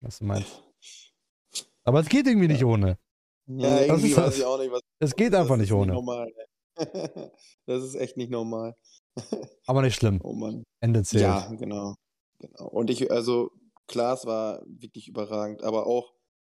was 0.00 0.18
du 0.18 0.24
meinst. 0.24 0.62
Aber 1.84 2.00
es 2.00 2.08
geht 2.08 2.26
irgendwie 2.26 2.48
nicht 2.48 2.64
ohne. 2.64 2.98
ja, 3.46 3.70
das 3.70 3.86
irgendwie 3.88 4.16
weiß 4.16 4.24
das. 4.24 4.38
ich 4.38 4.44
auch 4.44 4.58
nicht, 4.58 4.72
was. 4.72 4.80
Es 5.00 5.14
geht 5.16 5.34
einfach 5.34 5.56
nicht 5.56 5.72
ohne. 5.72 5.92
normal. 5.92 6.32
das 7.66 7.82
ist 7.84 7.94
echt 7.94 8.16
nicht 8.16 8.30
normal. 8.30 8.74
Aber 9.66 9.82
nicht 9.82 9.94
schlimm. 9.96 10.20
Oh 10.22 10.32
Mann. 10.32 10.64
Ende 10.80 11.02
zählt. 11.04 11.22
Ja, 11.22 11.48
genau. 11.54 11.94
genau. 12.38 12.68
Und 12.68 12.90
ich, 12.90 13.10
also, 13.10 13.50
Klaas 13.86 14.24
war 14.26 14.62
wirklich 14.66 15.08
überragend, 15.08 15.62
aber 15.62 15.86
auch 15.86 16.12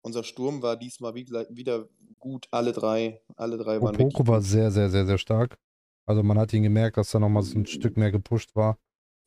unser 0.06 0.22
Sturm 0.22 0.62
war 0.62 0.76
diesmal 0.76 1.14
wieder, 1.14 1.88
gut. 2.20 2.46
Alle 2.52 2.72
drei, 2.72 3.20
alle 3.36 3.58
drei 3.58 3.82
waren. 3.82 3.96
Opoko 3.96 4.26
war 4.26 4.40
sehr, 4.40 4.70
sehr, 4.70 4.88
sehr, 4.88 5.04
sehr 5.04 5.18
stark. 5.18 5.58
Also 6.06 6.22
man 6.22 6.38
hat 6.38 6.52
ihn 6.52 6.62
gemerkt, 6.62 6.96
dass 6.96 7.12
er 7.12 7.20
nochmal 7.20 7.42
so 7.42 7.58
ein 7.58 7.66
Stück 7.66 7.96
mehr 7.96 8.12
gepusht 8.12 8.54
war. 8.54 8.78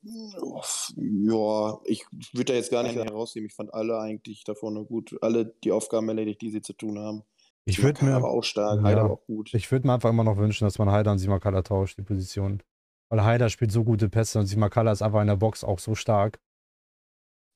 Ja, 0.02 1.78
ich 1.84 2.06
würde 2.32 2.52
da 2.52 2.54
jetzt 2.54 2.70
gar 2.70 2.82
nicht 2.82 2.96
herausheben. 2.96 3.46
Ich 3.46 3.54
fand 3.54 3.74
alle 3.74 4.00
eigentlich 4.00 4.42
da 4.44 4.54
vorne 4.54 4.86
gut. 4.86 5.14
Alle 5.20 5.54
die 5.62 5.70
Aufgaben 5.70 6.08
erledigt, 6.08 6.40
die 6.40 6.48
sie 6.48 6.62
zu 6.62 6.72
tun 6.72 6.98
haben. 6.98 7.24
Ich 7.66 7.82
würde 7.82 8.02
mir, 8.06 8.22
war 8.22 8.30
auch 8.30 8.42
stark, 8.42 8.78
Ja. 8.78 8.84
Heider 8.84 9.10
auch 9.10 9.26
gut. 9.26 9.52
ich 9.52 9.70
würd 9.70 9.84
mir 9.84 9.92
einfach 9.92 10.08
immer 10.08 10.24
noch 10.24 10.38
wünschen, 10.38 10.64
dass 10.64 10.78
man 10.78 10.90
Heider 10.90 11.12
und 11.12 11.18
Simakala 11.18 11.60
tauscht, 11.60 11.98
die 11.98 12.02
Position. 12.02 12.62
Weil 13.10 13.22
Haider 13.22 13.50
spielt 13.50 13.70
so 13.70 13.84
gute 13.84 14.08
Pässe 14.08 14.38
und 14.38 14.46
Simakala 14.46 14.92
ist 14.92 15.02
einfach 15.02 15.20
in 15.20 15.26
der 15.26 15.36
Box 15.36 15.62
auch 15.62 15.78
so 15.78 15.94
stark. 15.94 16.40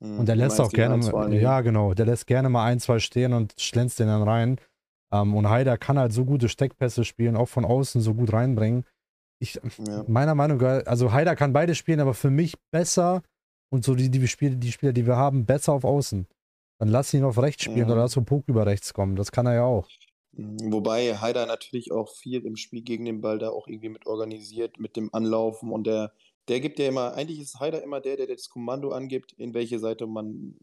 Hm, 0.00 0.18
Und 0.20 0.28
der 0.28 0.36
lässt 0.36 0.60
auch 0.60 0.70
gerne, 0.70 0.98
Dingen. 1.00 1.32
ja 1.40 1.60
genau, 1.60 1.94
der 1.94 2.06
lässt 2.06 2.26
gerne 2.26 2.48
mal 2.48 2.64
ein, 2.64 2.80
zwei 2.80 2.98
stehen 2.98 3.32
und 3.32 3.54
schlänzt 3.58 3.98
den 3.98 4.08
dann 4.08 4.22
rein. 4.22 4.60
Ähm, 5.12 5.34
und 5.34 5.48
Haider 5.48 5.78
kann 5.78 5.98
halt 5.98 6.12
so 6.12 6.24
gute 6.24 6.48
Steckpässe 6.48 7.04
spielen, 7.04 7.36
auch 7.36 7.48
von 7.48 7.64
außen 7.64 8.00
so 8.00 8.14
gut 8.14 8.32
reinbringen. 8.32 8.84
Ich, 9.40 9.60
Ja. 9.86 10.04
meiner 10.06 10.34
Meinung 10.34 10.58
nach, 10.58 10.86
also 10.86 11.12
Haider 11.12 11.36
kann 11.36 11.52
beide 11.52 11.74
spielen, 11.74 12.00
aber 12.00 12.14
für 12.14 12.30
mich 12.30 12.54
besser 12.70 13.22
und 13.72 13.84
so 13.84 13.94
die, 13.94 14.10
die, 14.10 14.26
Spiele, 14.28 14.56
die 14.56 14.72
Spieler, 14.72 14.92
die 14.92 15.06
wir 15.06 15.16
haben, 15.16 15.46
besser 15.46 15.72
auf 15.72 15.84
außen. 15.84 16.26
Dann 16.80 16.88
lass 16.88 17.14
ihn 17.14 17.24
auf 17.24 17.38
rechts 17.38 17.64
spielen 17.64 17.86
Ja. 17.88 17.94
oder 17.94 17.96
lass 18.02 18.14
Pok 18.14 18.44
über 18.48 18.66
rechts 18.66 18.94
kommen. 18.94 19.16
Das 19.16 19.32
kann 19.32 19.46
er 19.46 19.54
ja 19.54 19.64
auch. 19.64 19.88
Mhm, 20.32 20.72
Wobei 20.72 21.16
Haider 21.16 21.46
natürlich 21.46 21.92
auch 21.92 22.10
viel 22.14 22.44
im 22.44 22.56
Spiel 22.56 22.82
gegen 22.82 23.04
den 23.04 23.20
Ball 23.20 23.38
da 23.38 23.50
auch 23.50 23.66
irgendwie 23.68 23.88
mit 23.88 24.06
organisiert, 24.06 24.78
mit 24.78 24.96
dem 24.96 25.12
Anlaufen 25.12 25.70
und 25.70 25.86
der, 25.86 26.12
der 26.48 26.60
gibt 26.60 26.78
ja 26.78 26.88
immer, 26.88 27.14
eigentlich 27.14 27.40
ist 27.40 27.60
Haider 27.60 27.82
immer 27.82 28.00
der, 28.00 28.16
der 28.16 28.26
das 28.26 28.48
Kommando 28.48 28.90
angibt, 28.90 29.32
in 29.32 29.54
welche 29.54 29.78
Seite 29.78 30.06
man 30.06 30.56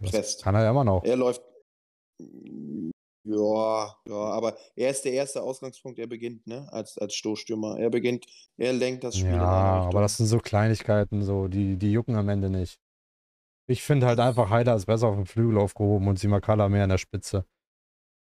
Das 0.00 0.10
presst. 0.10 0.42
kann 0.42 0.54
er 0.54 0.64
ja 0.64 0.70
immer 0.70 0.84
noch. 0.84 1.04
Er 1.04 1.16
läuft. 1.16 1.42
Ja, 3.24 3.96
ja, 4.08 4.14
aber 4.14 4.56
er 4.74 4.90
ist 4.90 5.04
der 5.04 5.12
erste 5.12 5.42
Ausgangspunkt, 5.42 5.98
er 5.98 6.08
beginnt, 6.08 6.46
ne? 6.46 6.68
Als, 6.72 6.98
als 6.98 7.14
Stoßstürmer. 7.14 7.78
Er 7.78 7.90
beginnt, 7.90 8.26
er 8.56 8.72
lenkt 8.72 9.04
das 9.04 9.16
Spiel 9.16 9.30
Ja, 9.30 9.40
aber 9.40 10.00
das 10.00 10.16
sind 10.16 10.26
so 10.26 10.38
Kleinigkeiten, 10.38 11.22
so, 11.22 11.46
die, 11.46 11.76
die 11.76 11.92
jucken 11.92 12.16
am 12.16 12.28
Ende 12.28 12.50
nicht. 12.50 12.80
Ich 13.68 13.82
finde 13.82 14.06
halt 14.06 14.18
einfach, 14.18 14.50
Haider 14.50 14.74
ist 14.74 14.86
besser 14.86 15.06
auf 15.06 15.14
dem 15.14 15.26
Flügel 15.26 15.58
aufgehoben 15.58 16.08
und 16.08 16.18
Simakala 16.18 16.68
mehr 16.68 16.82
in 16.82 16.90
der 16.90 16.98
Spitze. 16.98 17.46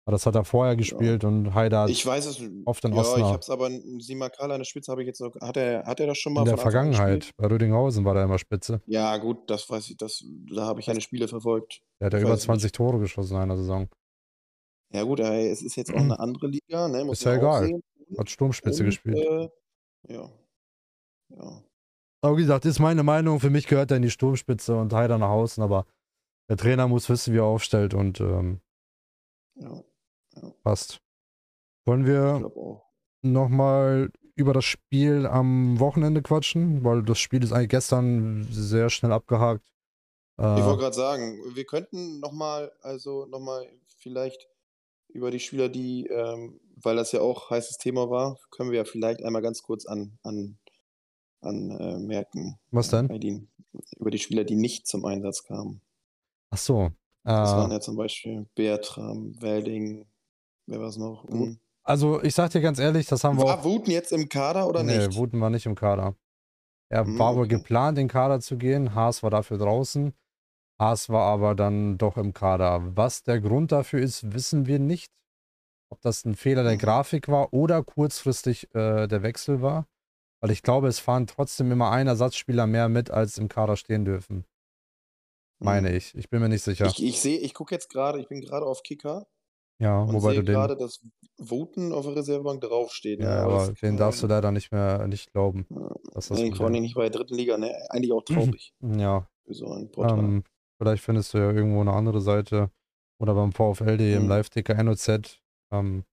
Aber 0.06 0.14
das 0.14 0.26
hat 0.26 0.34
er 0.36 0.44
vorher 0.44 0.76
gespielt 0.76 1.24
und 1.24 1.54
Haider 1.54 1.88
Ich 1.88 2.04
weiß 2.06 2.26
es. 2.26 2.42
oft 2.66 2.84
in 2.86 2.94
ja, 2.94 3.00
Osnabrück. 3.00 3.26
ich 3.28 3.34
hab's 3.34 3.50
aber 3.52 3.70
Simakala 4.00 4.56
in 4.56 4.60
der 4.62 4.66
Spitze 4.66 4.92
habe 4.92 5.04
ich 5.04 5.08
jetzt 5.08 5.22
noch. 5.22 5.36
Hat 5.40 5.58
er, 5.58 5.86
hat 5.86 6.00
er 6.00 6.08
das 6.08 6.18
schon 6.18 6.34
mal 6.34 6.42
in 6.42 6.46
der 6.46 6.56
an 6.56 6.60
Vergangenheit. 6.60 7.30
Bei 7.38 7.48
Rödinghausen 7.48 8.04
war 8.04 8.16
der 8.16 8.24
immer 8.24 8.40
Spitze. 8.40 8.82
Ja, 8.88 9.16
gut, 9.18 9.48
das 9.50 9.70
weiß 9.70 9.90
ich, 9.92 9.98
das, 9.98 10.24
da 10.54 10.66
habe 10.66 10.80
ich 10.80 10.88
keine 10.88 11.02
Spiele 11.02 11.28
verfolgt. 11.28 11.82
Der 12.00 12.08
hat 12.08 12.14
ja 12.14 12.20
über 12.20 12.32
weiß 12.32 12.42
20 12.42 12.72
Tore 12.72 13.00
geschossen 13.00 13.36
in 13.36 13.42
einer 13.42 13.58
Saison. 13.58 13.90
Ja, 14.92 15.04
gut, 15.04 15.20
äh, 15.20 15.50
es 15.52 15.62
ist 15.62 15.76
jetzt 15.76 15.94
auch 15.94 15.98
eine 16.00 16.20
andere 16.20 16.48
Liga, 16.48 16.88
ne? 16.88 17.06
Muss 17.06 17.20
Ist 17.20 17.26
ja 17.26 17.36
egal. 17.36 17.66
sehen. 17.68 17.84
Hat 18.18 18.30
Sturmspitze 18.30 18.82
Und, 18.82 18.86
gespielt. 18.88 19.18
Äh, 19.18 19.50
ja. 20.14 20.30
Ja. 21.30 21.64
Aber 22.24 22.38
wie 22.38 22.42
gesagt, 22.42 22.66
ist 22.66 22.80
meine 22.80 23.04
Meinung. 23.04 23.40
Für 23.40 23.50
mich 23.50 23.68
gehört 23.68 23.92
er 23.92 23.98
in 23.98 24.04
die 24.04 24.10
Sturmspitze 24.10 24.76
und 24.76 24.94
Haider 24.94 25.18
nach 25.18 25.30
außen, 25.30 25.64
aber 25.64 25.86
der 26.50 26.58
Trainer 26.58 26.88
muss 26.88 27.08
wissen, 27.10 27.34
wie 27.34 27.38
er 27.38 27.46
aufstellt 27.46 27.94
und 27.94 28.20
ähm, 28.20 28.60
Ja, 29.56 29.84
passt. 30.64 31.02
Wollen 31.86 32.06
wir 32.06 32.52
nochmal 33.22 34.12
über 34.36 34.54
das 34.54 34.66
Spiel 34.66 35.26
am 35.28 35.80
Wochenende 35.80 36.22
quatschen? 36.22 36.84
Weil 36.84 37.04
das 37.04 37.20
Spiel 37.20 37.44
ist 37.44 37.52
eigentlich 37.54 37.70
gestern 37.70 38.48
sehr 38.52 38.90
schnell 38.90 39.12
abgehakt. 39.12 39.64
Ich 40.38 40.64
wollte 40.66 40.80
Äh, 40.80 40.84
gerade 40.84 40.96
sagen, 40.96 41.40
wir 41.56 41.66
könnten 41.66 42.20
nochmal, 42.20 42.72
also 42.82 43.26
nochmal 43.28 43.68
vielleicht 43.98 44.48
über 45.10 45.30
die 45.32 45.40
Spieler, 45.40 45.70
die, 45.70 46.08
ähm, 46.08 46.60
weil 46.76 46.96
das 46.96 47.12
ja 47.12 47.22
auch 47.22 47.50
heißes 47.50 47.78
Thema 47.78 48.10
war, 48.10 48.40
können 48.50 48.72
wir 48.72 48.78
ja 48.80 48.86
vielleicht 48.86 49.24
einmal 49.24 49.42
ganz 49.42 49.62
kurz 49.62 49.86
an, 49.86 50.18
an, 50.24 50.58
an 51.42 51.72
äh, 51.72 51.98
merken. 52.00 52.60
was 52.72 52.90
denn? 52.90 53.08
Bei 53.08 53.18
den, 53.20 53.50
über 53.98 54.12
die 54.12 54.20
Spieler, 54.20 54.44
die 54.44 54.56
nicht 54.56 54.88
zum 54.88 55.06
Einsatz 55.06 55.44
kamen. 55.44 55.82
Ach 56.50 56.58
so. 56.58 56.92
Das 57.24 57.52
waren 57.56 57.70
Äh, 57.70 57.76
ja 57.76 57.80
zum 57.82 57.98
Beispiel 57.98 58.48
Bertram, 58.56 59.40
Welding, 59.42 60.08
wer 60.72 60.80
war 60.80 60.88
es 60.88 60.98
noch? 60.98 61.28
Hm. 61.28 61.60
also 61.84 62.22
ich 62.24 62.34
sag 62.34 62.52
dir 62.52 62.62
ganz 62.62 62.80
ehrlich, 62.80 63.08
das 63.08 63.24
haben 63.24 63.38
wir 63.38 63.44
auch. 63.46 63.50
War 63.50 63.64
Wuten 63.64 63.92
jetzt 63.92 64.12
im 64.12 64.30
Kader 64.30 64.68
oder 64.68 64.84
nee, 64.84 64.98
nicht? 64.98 65.18
Wuten 65.18 65.40
war 65.42 65.50
nicht 65.50 65.66
im 65.66 65.76
Kader. 65.76 66.16
Er 66.90 67.06
Hm, 67.06 67.20
war 67.20 67.36
wohl 67.36 67.46
okay. 67.46 67.58
geplant, 67.58 67.98
in 67.98 68.06
den 68.06 68.10
Kader 68.10 68.40
zu 68.40 68.58
gehen. 68.58 68.96
Haas 68.96 69.24
war 69.24 69.30
dafür 69.30 69.58
draußen. 69.58 70.14
Haas 70.80 71.10
war 71.10 71.24
aber 71.24 71.56
dann 71.56 71.98
doch 71.98 72.18
im 72.18 72.34
Kader. 72.34 72.96
Was 72.98 73.24
der 73.24 73.40
Grund 73.40 73.72
dafür 73.72 74.02
ist, 74.02 74.34
wissen 74.34 74.66
wir 74.66 74.80
nicht. 74.80 75.12
Ob 75.90 76.02
das 76.02 76.26
ein 76.26 76.36
Fehler 76.36 76.64
der 76.64 76.74
Mhm. 76.74 76.80
Grafik 76.80 77.28
war 77.28 77.54
oder 77.54 77.84
kurzfristig 77.84 78.74
äh, 78.76 79.08
der 79.08 79.24
Wechsel 79.24 79.62
war. 79.62 79.88
Weil 80.42 80.52
ich 80.52 80.64
glaube, 80.64 80.88
es 80.88 81.00
fahren 81.00 81.28
trotzdem 81.28 81.72
immer 81.72 81.92
ein 81.92 82.08
Ersatzspieler 82.08 82.66
mehr 82.66 82.90
mit, 82.90 83.12
als 83.12 83.38
im 83.38 83.48
Kader 83.48 83.76
stehen 83.78 84.06
dürfen. 84.06 84.46
Meine 85.60 85.90
Hm. 85.90 85.96
ich. 85.98 86.16
Ich 86.16 86.30
bin 86.30 86.42
mir 86.42 86.50
nicht 86.50 86.64
sicher. 86.64 86.88
Ich, 86.88 87.04
ich 87.04 87.22
sehe, 87.22 87.38
ich 87.40 87.54
gucke 87.54 87.76
jetzt 87.76 87.90
gerade, 87.90 88.20
ich 88.20 88.28
bin 88.28 88.42
gerade 88.42 88.66
auf 88.66 88.82
Kicker 88.84 89.28
ja, 89.82 90.00
und 90.02 90.14
wobei 90.14 90.32
sehe 90.32 90.40
du 90.40 90.44
den. 90.44 90.54
gerade, 90.56 90.78
dass 90.78 91.02
Wuten 91.38 91.92
auf 91.92 92.06
der 92.06 92.16
Reservebank 92.18 92.62
draufsteht. 92.62 93.20
ne? 93.20 93.26
Ja, 93.26 93.44
Aber 93.44 93.64
aber 93.64 93.74
den 93.74 93.98
darfst 93.98 94.22
du 94.24 94.28
leider 94.28 94.52
nicht 94.52 94.72
mehr 94.72 95.08
nicht 95.08 95.32
glauben. 95.32 95.66
Ja, 95.70 95.90
Dass 96.14 96.28
das 96.28 96.40
nee, 96.40 96.54
vor 96.54 96.68
allem 96.68 96.82
nicht 96.82 96.96
bei 96.96 97.10
der 97.10 97.12
dritten 97.12 97.36
Liga, 97.36 97.58
ne? 97.58 97.74
Eigentlich 97.90 98.12
auch 98.12 98.24
traurig 98.24 98.74
ja, 98.82 99.28
für 99.46 99.54
so 99.54 99.66
Portal. 99.92 100.20
ähm, 100.20 100.44
vielleicht 100.78 101.04
findest 101.04 101.34
du 101.34 101.40
ja 101.40 101.52
irgendwo 101.52 101.82
eine 101.82 101.94
andere 101.94 102.22
Seite 102.22 102.70
oder 103.20 103.34
beim 103.34 103.52
VfL.de 103.52 104.16
im 104.16 104.24
Mhm. 104.24 104.30
Live-Ticker 104.30 104.84
NOZ. 104.84 105.40
Ähm, 105.74 106.04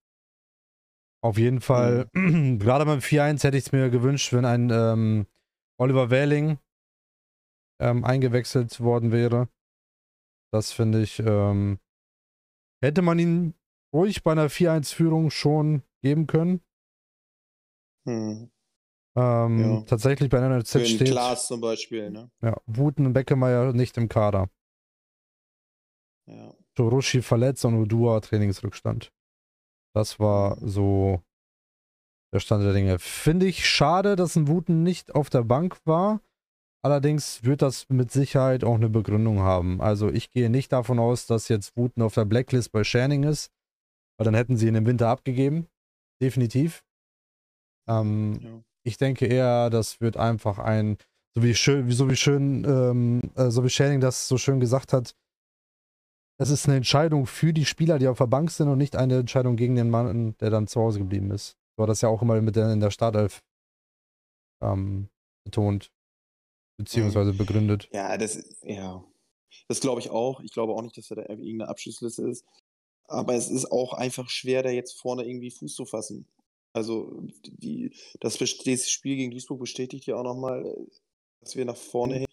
auf 1.23 1.37
jeden 1.37 1.59
Fall, 1.61 2.09
gerade 2.13 2.85
beim 2.85 2.99
4-1 2.99 3.43
hätte 3.43 3.57
ich 3.57 3.65
es 3.67 3.71
mir 3.71 3.89
gewünscht, 3.89 4.31
wenn 4.33 4.45
ein 4.45 4.69
ähm, 4.71 5.27
Oliver 5.79 6.09
Wähling 6.09 6.57
ähm, 7.81 8.03
eingewechselt 8.03 8.79
worden 8.79 9.11
wäre. 9.11 9.47
Das 10.51 10.71
finde 10.71 11.01
ich, 11.01 11.19
ähm, 11.19 11.79
hätte 12.83 13.01
man 13.01 13.19
ihn 13.19 13.53
ruhig 13.93 14.23
bei 14.23 14.31
einer 14.33 14.49
4-1-Führung 14.49 15.31
schon 15.31 15.83
geben 16.01 16.27
können. 16.27 16.61
Hm. 18.07 18.49
Ähm, 19.15 19.59
Ja. 19.59 19.81
Tatsächlich 19.81 20.29
bei 20.29 20.39
Für 20.39 20.79
den 20.79 20.85
steht 20.85 21.07
Klaas 21.09 21.47
zum 21.47 21.61
Beispiel, 21.61 22.09
ne? 22.11 22.29
ja, 22.41 22.55
Wuten 22.65 23.05
und 23.05 23.13
Beckemeyer 23.13 23.73
nicht 23.73 23.97
im 23.97 24.07
Kader. 24.07 24.49
Ja. 26.27 26.53
Torushi 26.75 27.21
verletzt 27.21 27.65
und 27.65 27.75
Udua 27.75 28.19
Trainingsrückstand. 28.21 29.11
Das 29.95 30.19
war 30.19 30.59
Mhm. 30.61 30.67
so 30.67 31.23
der 32.33 32.39
Stand 32.39 32.63
der 32.63 32.73
Dinge. 32.73 32.99
Finde 32.99 33.47
ich 33.47 33.67
schade, 33.67 34.15
dass 34.15 34.35
ein 34.35 34.47
Wuten 34.47 34.83
nicht 34.83 35.15
auf 35.15 35.29
der 35.29 35.43
Bank 35.43 35.77
war. 35.85 36.21
Allerdings 36.85 37.43
wird 37.43 37.61
das 37.61 37.89
mit 37.89 38.11
Sicherheit 38.11 38.63
auch 38.63 38.75
eine 38.75 38.89
Begründung 38.89 39.39
haben. 39.39 39.81
Also 39.81 40.09
ich 40.09 40.31
gehe 40.31 40.49
nicht 40.49 40.71
davon 40.71 40.99
aus, 40.99 41.25
dass 41.25 41.49
jetzt 41.49 41.75
Wuten 41.75 42.01
auf 42.03 42.13
der 42.13 42.25
Blacklist 42.25 42.71
bei 42.71 42.83
Shanning 42.85 43.23
ist, 43.23 43.51
weil 44.19 44.25
dann 44.25 44.35
hätten 44.35 44.57
sie 44.57 44.67
ihn 44.67 44.75
im 44.75 44.85
Winter 44.85 45.07
abgegeben. 45.07 45.67
Definitiv. 46.21 46.83
Ähm, 47.87 48.39
ja. 48.41 48.61
ich 48.83 48.97
denke 48.97 49.25
eher, 49.25 49.69
das 49.69 50.01
wird 50.01 50.17
einfach 50.17 50.59
ein, 50.59 50.97
so 51.33 51.41
wie 51.41 51.55
schön, 51.55 51.89
so 51.89 52.09
wie 52.09 52.17
schön, 52.17 52.65
ähm, 52.65 53.21
äh, 53.35 53.49
so 53.49 53.63
wie 53.63 53.69
Shanning 53.69 54.01
das 54.01 54.27
so 54.27 54.37
schön 54.37 54.59
gesagt 54.59 54.91
hat, 54.91 55.15
es 56.37 56.49
ist 56.49 56.67
eine 56.67 56.77
Entscheidung 56.77 57.25
für 57.25 57.53
die 57.53 57.65
Spieler, 57.65 57.97
die 57.97 58.07
auf 58.07 58.17
der 58.17 58.27
Bank 58.27 58.51
sind 58.51 58.67
und 58.67 58.77
nicht 58.77 58.95
eine 58.95 59.19
Entscheidung 59.19 59.55
gegen 59.55 59.75
den 59.75 59.89
Mann, 59.89 60.35
der 60.39 60.49
dann 60.49 60.67
zu 60.67 60.81
Hause 60.81 60.99
geblieben 60.99 61.31
ist. 61.31 61.57
So 61.77 61.83
hat 61.83 61.89
das 61.89 62.01
ja 62.01 62.09
auch 62.09 62.21
immer 62.21 62.41
mit 62.41 62.57
der, 62.57 62.71
in 62.71 62.81
der 62.81 62.91
Startelf 62.91 63.41
ähm, 64.61 65.09
betont, 65.45 65.91
beziehungsweise 66.77 67.33
begründet. 67.33 67.89
Ja, 67.93 68.17
das, 68.17 68.57
ja. 68.63 69.03
Das 69.69 69.79
glaube 69.79 70.01
ich 70.01 70.09
auch. 70.09 70.41
Ich 70.41 70.51
glaube 70.51 70.73
auch 70.73 70.81
nicht, 70.81 70.97
dass 70.97 71.09
er 71.09 71.17
da 71.17 71.21
irgendeine 71.23 71.69
Abschlussliste 71.69 72.23
ist. 72.23 72.45
Aber 73.09 73.33
es 73.33 73.49
ist 73.49 73.71
auch 73.71 73.93
einfach 73.93 74.29
schwer, 74.29 74.63
da 74.63 74.69
jetzt 74.69 74.99
vorne 74.99 75.25
irgendwie 75.25 75.51
Fuß 75.51 75.73
zu 75.73 75.85
fassen. 75.85 76.27
Also, 76.73 77.23
die, 77.43 77.91
das, 78.19 78.37
das 78.37 78.89
Spiel 78.89 79.15
gegen 79.15 79.31
Duisburg 79.31 79.59
bestätigt 79.59 80.05
ja 80.05 80.15
auch 80.15 80.23
nochmal, 80.23 80.63
dass 81.41 81.55
wir 81.55 81.65
nach 81.65 81.77
vorne 81.77 82.17
hin 82.19 82.25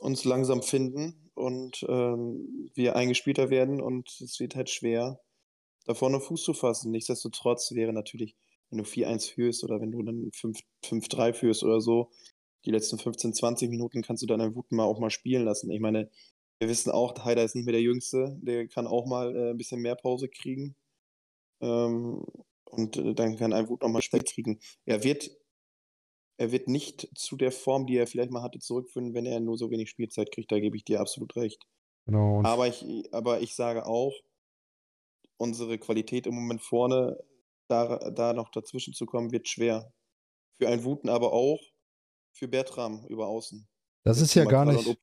uns 0.00 0.24
langsam 0.24 0.62
finden 0.62 1.30
und 1.34 1.84
ähm, 1.88 2.70
wir 2.74 2.96
eingespielter 2.96 3.50
werden 3.50 3.80
und 3.80 4.08
es 4.20 4.40
wird 4.40 4.54
halt 4.54 4.70
schwer, 4.70 5.20
da 5.84 5.94
vorne 5.94 6.20
Fuß 6.20 6.42
zu 6.42 6.54
fassen. 6.54 6.90
Nichtsdestotrotz 6.90 7.72
wäre 7.72 7.92
natürlich, 7.92 8.36
wenn 8.70 8.78
du 8.78 8.84
4-1 8.84 9.32
führst 9.32 9.64
oder 9.64 9.80
wenn 9.80 9.90
du 9.90 10.02
dann 10.02 10.30
5 10.32 10.58
5-3 10.84 11.34
führst 11.34 11.64
oder 11.64 11.80
so, 11.80 12.10
die 12.64 12.70
letzten 12.70 12.98
15, 12.98 13.34
20 13.34 13.70
Minuten 13.70 14.02
kannst 14.02 14.22
du 14.22 14.26
dann 14.26 14.40
einen 14.40 14.54
Wuten 14.54 14.76
mal 14.76 14.84
auch 14.84 15.00
mal 15.00 15.10
spielen 15.10 15.44
lassen. 15.44 15.70
Ich 15.70 15.80
meine, 15.80 16.10
wir 16.60 16.68
wissen 16.68 16.90
auch, 16.90 17.18
Haider 17.24 17.42
ist 17.42 17.56
nicht 17.56 17.64
mehr 17.64 17.72
der 17.72 17.82
Jüngste, 17.82 18.38
der 18.42 18.68
kann 18.68 18.86
auch 18.86 19.06
mal 19.06 19.34
äh, 19.34 19.50
ein 19.50 19.56
bisschen 19.56 19.80
mehr 19.80 19.96
Pause 19.96 20.28
kriegen. 20.28 20.76
Ähm, 21.60 22.22
und 22.66 22.96
äh, 22.98 23.14
dann 23.14 23.36
kann 23.36 23.54
ein 23.54 23.68
Wut 23.68 23.80
noch 23.82 23.88
mal 23.88 24.02
Spiel 24.02 24.22
kriegen. 24.22 24.60
Er 24.84 25.02
wird, 25.02 25.30
er 26.36 26.52
wird 26.52 26.68
nicht 26.68 27.08
zu 27.16 27.36
der 27.36 27.50
Form, 27.50 27.86
die 27.86 27.96
er 27.96 28.06
vielleicht 28.06 28.30
mal 28.30 28.42
hatte, 28.42 28.58
zurückfinden, 28.58 29.14
wenn 29.14 29.24
er 29.24 29.40
nur 29.40 29.56
so 29.56 29.70
wenig 29.70 29.88
Spielzeit 29.88 30.30
kriegt. 30.32 30.52
Da 30.52 30.60
gebe 30.60 30.76
ich 30.76 30.84
dir 30.84 31.00
absolut 31.00 31.34
recht. 31.34 31.64
Genau. 32.04 32.42
Aber 32.44 32.68
ich, 32.68 32.84
aber 33.12 33.40
ich 33.40 33.54
sage 33.54 33.86
auch, 33.86 34.14
unsere 35.38 35.78
Qualität 35.78 36.26
im 36.26 36.34
Moment 36.34 36.60
vorne, 36.60 37.18
da, 37.68 37.96
da 38.10 38.34
noch 38.34 38.50
dazwischen 38.50 38.92
zu 38.92 39.06
kommen, 39.06 39.32
wird 39.32 39.48
schwer. 39.48 39.94
Für 40.58 40.68
einen 40.68 40.84
Wuten, 40.84 41.08
aber 41.08 41.32
auch 41.32 41.60
für 42.32 42.48
Bertram 42.48 43.06
über 43.06 43.28
außen. 43.28 43.66
Das 44.04 44.20
ist 44.20 44.34
ja 44.34 44.44
gar 44.44 44.64
nicht, 44.64 44.98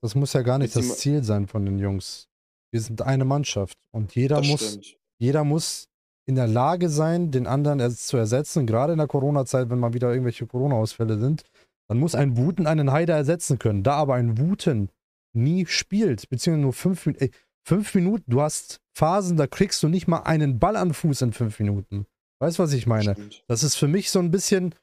das 0.00 0.14
muss 0.14 0.32
ja 0.32 0.42
gar 0.42 0.58
nicht 0.58 0.74
das 0.76 0.98
Ziel 0.98 1.22
sein 1.22 1.46
von 1.46 1.64
den 1.64 1.78
Jungs. 1.78 2.28
Wir 2.72 2.80
sind 2.80 3.02
eine 3.02 3.24
Mannschaft 3.24 3.78
und 3.92 4.14
jeder 4.14 4.38
Das 4.38 4.48
muss, 4.48 4.66
stimmt. 4.66 4.98
jeder 5.18 5.44
muss 5.44 5.88
in 6.26 6.36
der 6.36 6.46
Lage 6.46 6.88
sein, 6.88 7.30
den 7.30 7.46
anderen 7.46 7.90
zu 7.94 8.16
ersetzen. 8.16 8.66
Gerade 8.66 8.92
in 8.92 8.98
der 8.98 9.08
Corona-Zeit, 9.08 9.70
wenn 9.70 9.78
mal 9.78 9.92
wieder 9.92 10.10
irgendwelche 10.10 10.46
Corona-Ausfälle 10.46 11.18
sind, 11.18 11.42
dann 11.88 11.98
muss 11.98 12.14
ein 12.14 12.36
Wuten 12.36 12.66
einen 12.66 12.92
Haider 12.92 13.14
ersetzen 13.16 13.58
können. 13.58 13.82
Da 13.82 13.94
aber 13.94 14.14
ein 14.14 14.38
Wuten 14.38 14.90
nie 15.34 15.66
spielt, 15.66 16.28
beziehungsweise 16.28 16.62
nur 16.62 16.72
fünf 16.72 17.06
Minuten, 17.06 17.30
fünf 17.66 17.94
Minuten, 17.94 18.30
du 18.30 18.40
hast 18.40 18.80
Phasen, 18.96 19.36
da 19.36 19.46
kriegst 19.46 19.82
du 19.82 19.88
nicht 19.88 20.06
mal 20.08 20.20
einen 20.20 20.58
Ball 20.58 20.76
an 20.76 20.94
Fuß 20.94 21.22
in 21.22 21.32
fünf 21.32 21.58
Minuten. 21.58 22.06
Weißt 22.40 22.58
du, 22.58 22.62
was 22.62 22.72
ich 22.72 22.86
meine? 22.86 23.12
Stimmt. 23.14 23.44
Das 23.48 23.62
ist 23.62 23.76
für 23.76 23.88
mich 23.88 24.10
so 24.10 24.18
ein 24.18 24.30
bisschen, 24.30 24.74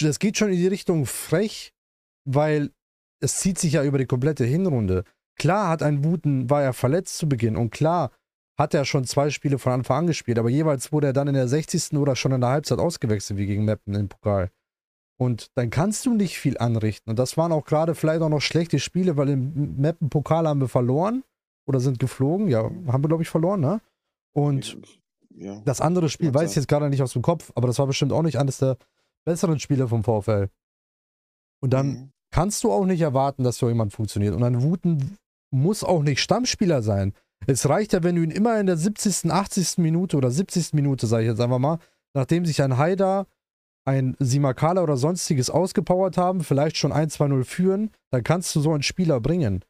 das 0.00 0.18
geht 0.18 0.36
schon 0.36 0.50
in 0.50 0.56
die 0.56 0.68
Richtung 0.68 1.06
frech, 1.06 1.72
weil 2.24 2.70
es 3.20 3.38
zieht 3.38 3.58
sich 3.58 3.74
ja 3.74 3.84
über 3.84 3.98
die 3.98 4.06
komplette 4.06 4.44
Hinrunde. 4.44 5.04
Klar 5.36 5.68
hat 5.68 5.82
ein 5.82 6.04
Wuten, 6.04 6.50
war 6.50 6.62
er 6.62 6.72
verletzt 6.72 7.18
zu 7.18 7.28
Beginn 7.28 7.56
und 7.56 7.70
klar 7.70 8.10
hat 8.58 8.74
er 8.74 8.84
schon 8.84 9.04
zwei 9.04 9.30
Spiele 9.30 9.58
von 9.58 9.72
Anfang 9.72 9.98
an 9.98 10.06
gespielt, 10.06 10.38
aber 10.38 10.50
jeweils 10.50 10.92
wurde 10.92 11.08
er 11.08 11.12
dann 11.14 11.28
in 11.28 11.34
der 11.34 11.48
60. 11.48 11.96
oder 11.96 12.14
schon 12.14 12.32
in 12.32 12.42
der 12.42 12.50
Halbzeit 12.50 12.78
ausgewechselt, 12.78 13.38
wie 13.38 13.46
gegen 13.46 13.64
Meppen 13.64 13.94
im 13.94 14.08
Pokal. 14.08 14.50
Und 15.16 15.50
dann 15.54 15.70
kannst 15.70 16.06
du 16.06 16.14
nicht 16.14 16.38
viel 16.38 16.58
anrichten. 16.58 17.10
Und 17.10 17.18
das 17.18 17.36
waren 17.36 17.52
auch 17.52 17.64
gerade 17.64 17.94
vielleicht 17.94 18.22
auch 18.22 18.28
noch 18.28 18.40
schlechte 18.40 18.78
Spiele, 18.78 19.16
weil 19.16 19.30
im 19.30 19.76
Meppen-Pokal 19.76 20.46
haben 20.46 20.60
wir 20.60 20.68
verloren 20.68 21.24
oder 21.66 21.80
sind 21.80 21.98
geflogen. 21.98 22.48
Ja, 22.48 22.64
haben 22.64 23.04
wir, 23.04 23.08
glaube 23.08 23.22
ich, 23.22 23.28
verloren, 23.28 23.60
ne? 23.60 23.80
Und 24.32 24.78
ja. 25.34 25.60
das 25.64 25.80
andere 25.80 26.08
Spiel 26.08 26.32
weiß 26.32 26.50
ich 26.50 26.56
jetzt 26.56 26.68
gerade 26.68 26.88
nicht 26.88 27.02
aus 27.02 27.12
dem 27.12 27.22
Kopf, 27.22 27.52
aber 27.54 27.66
das 27.66 27.78
war 27.78 27.86
bestimmt 27.86 28.12
auch 28.12 28.22
nicht 28.22 28.38
eines 28.38 28.58
der 28.58 28.76
besseren 29.24 29.58
Spiele 29.58 29.88
vom 29.88 30.04
VfL. 30.04 30.48
Und 31.60 31.70
dann 31.70 31.86
mhm. 31.86 32.12
Kannst 32.30 32.64
du 32.64 32.72
auch 32.72 32.86
nicht 32.86 33.00
erwarten, 33.00 33.44
dass 33.44 33.58
so 33.58 33.68
jemand 33.68 33.92
funktioniert. 33.92 34.34
Und 34.34 34.42
ein 34.42 34.62
Wuten 34.62 35.16
muss 35.50 35.84
auch 35.84 36.02
nicht 36.02 36.20
Stammspieler 36.20 36.82
sein. 36.82 37.12
Es 37.46 37.68
reicht 37.68 37.92
ja, 37.92 38.02
wenn 38.02 38.16
du 38.16 38.22
ihn 38.22 38.30
immer 38.30 38.60
in 38.60 38.66
der 38.66 38.76
70., 38.76 39.30
80. 39.30 39.78
Minute 39.78 40.16
oder 40.16 40.30
70. 40.30 40.74
Minute, 40.74 41.06
sage 41.06 41.24
ich 41.24 41.30
jetzt 41.30 41.40
einfach 41.40 41.58
mal, 41.58 41.78
nachdem 42.14 42.44
sich 42.44 42.62
ein 42.62 42.76
Haida, 42.76 43.26
ein 43.86 44.16
Simakala 44.18 44.82
oder 44.82 44.96
sonstiges 44.96 45.50
ausgepowert 45.50 46.16
haben, 46.16 46.44
vielleicht 46.44 46.76
schon 46.76 46.92
1-2-0 46.92 47.44
führen, 47.44 47.90
dann 48.10 48.22
kannst 48.22 48.54
du 48.54 48.60
so 48.60 48.72
einen 48.72 48.82
Spieler 48.82 49.20
bringen. 49.20 49.64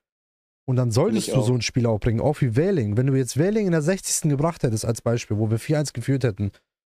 Und 0.68 0.76
dann 0.76 0.90
solltest 0.90 1.28
du 1.28 1.36
auch. 1.36 1.46
so 1.46 1.52
einen 1.52 1.62
Spieler 1.62 1.90
auch 1.90 2.00
bringen, 2.00 2.20
auch 2.20 2.40
wie 2.40 2.54
Wähling. 2.56 2.96
Wenn 2.96 3.06
du 3.06 3.14
jetzt 3.14 3.36
Wähling 3.36 3.66
in 3.66 3.72
der 3.72 3.82
60. 3.82 4.30
gebracht 4.30 4.62
hättest, 4.62 4.84
als 4.84 5.00
Beispiel, 5.00 5.38
wo 5.38 5.50
wir 5.50 5.58
4-1 5.58 5.92
geführt 5.92 6.24
hätten, 6.24 6.50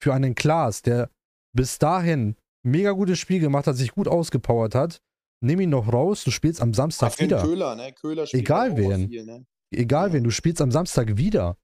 für 0.01 0.13
einen 0.13 0.35
Klaas, 0.35 0.81
der 0.81 1.09
bis 1.53 1.79
dahin 1.79 2.35
mega 2.63 2.91
gutes 2.91 3.19
Spiel 3.19 3.39
gemacht 3.39 3.67
hat, 3.67 3.75
sich 3.75 3.91
gut 3.91 4.07
ausgepowert 4.07 4.75
hat, 4.75 5.01
nimm 5.41 5.59
ihn 5.59 5.69
noch 5.69 5.91
raus, 5.91 6.23
du 6.23 6.31
spielst 6.31 6.61
am 6.61 6.73
Samstag 6.73 7.19
wieder. 7.19 7.41
Köhler, 7.41 7.75
ne? 7.75 7.93
Köhler 7.93 8.25
spielt 8.27 8.43
Egal 8.43 8.77
wen. 8.77 9.09
Viel, 9.09 9.25
ne? 9.25 9.45
Egal 9.71 10.07
ja. 10.07 10.13
wen, 10.13 10.23
du 10.23 10.31
spielst 10.31 10.61
am 10.61 10.71
Samstag 10.71 11.17
wieder. 11.17 11.57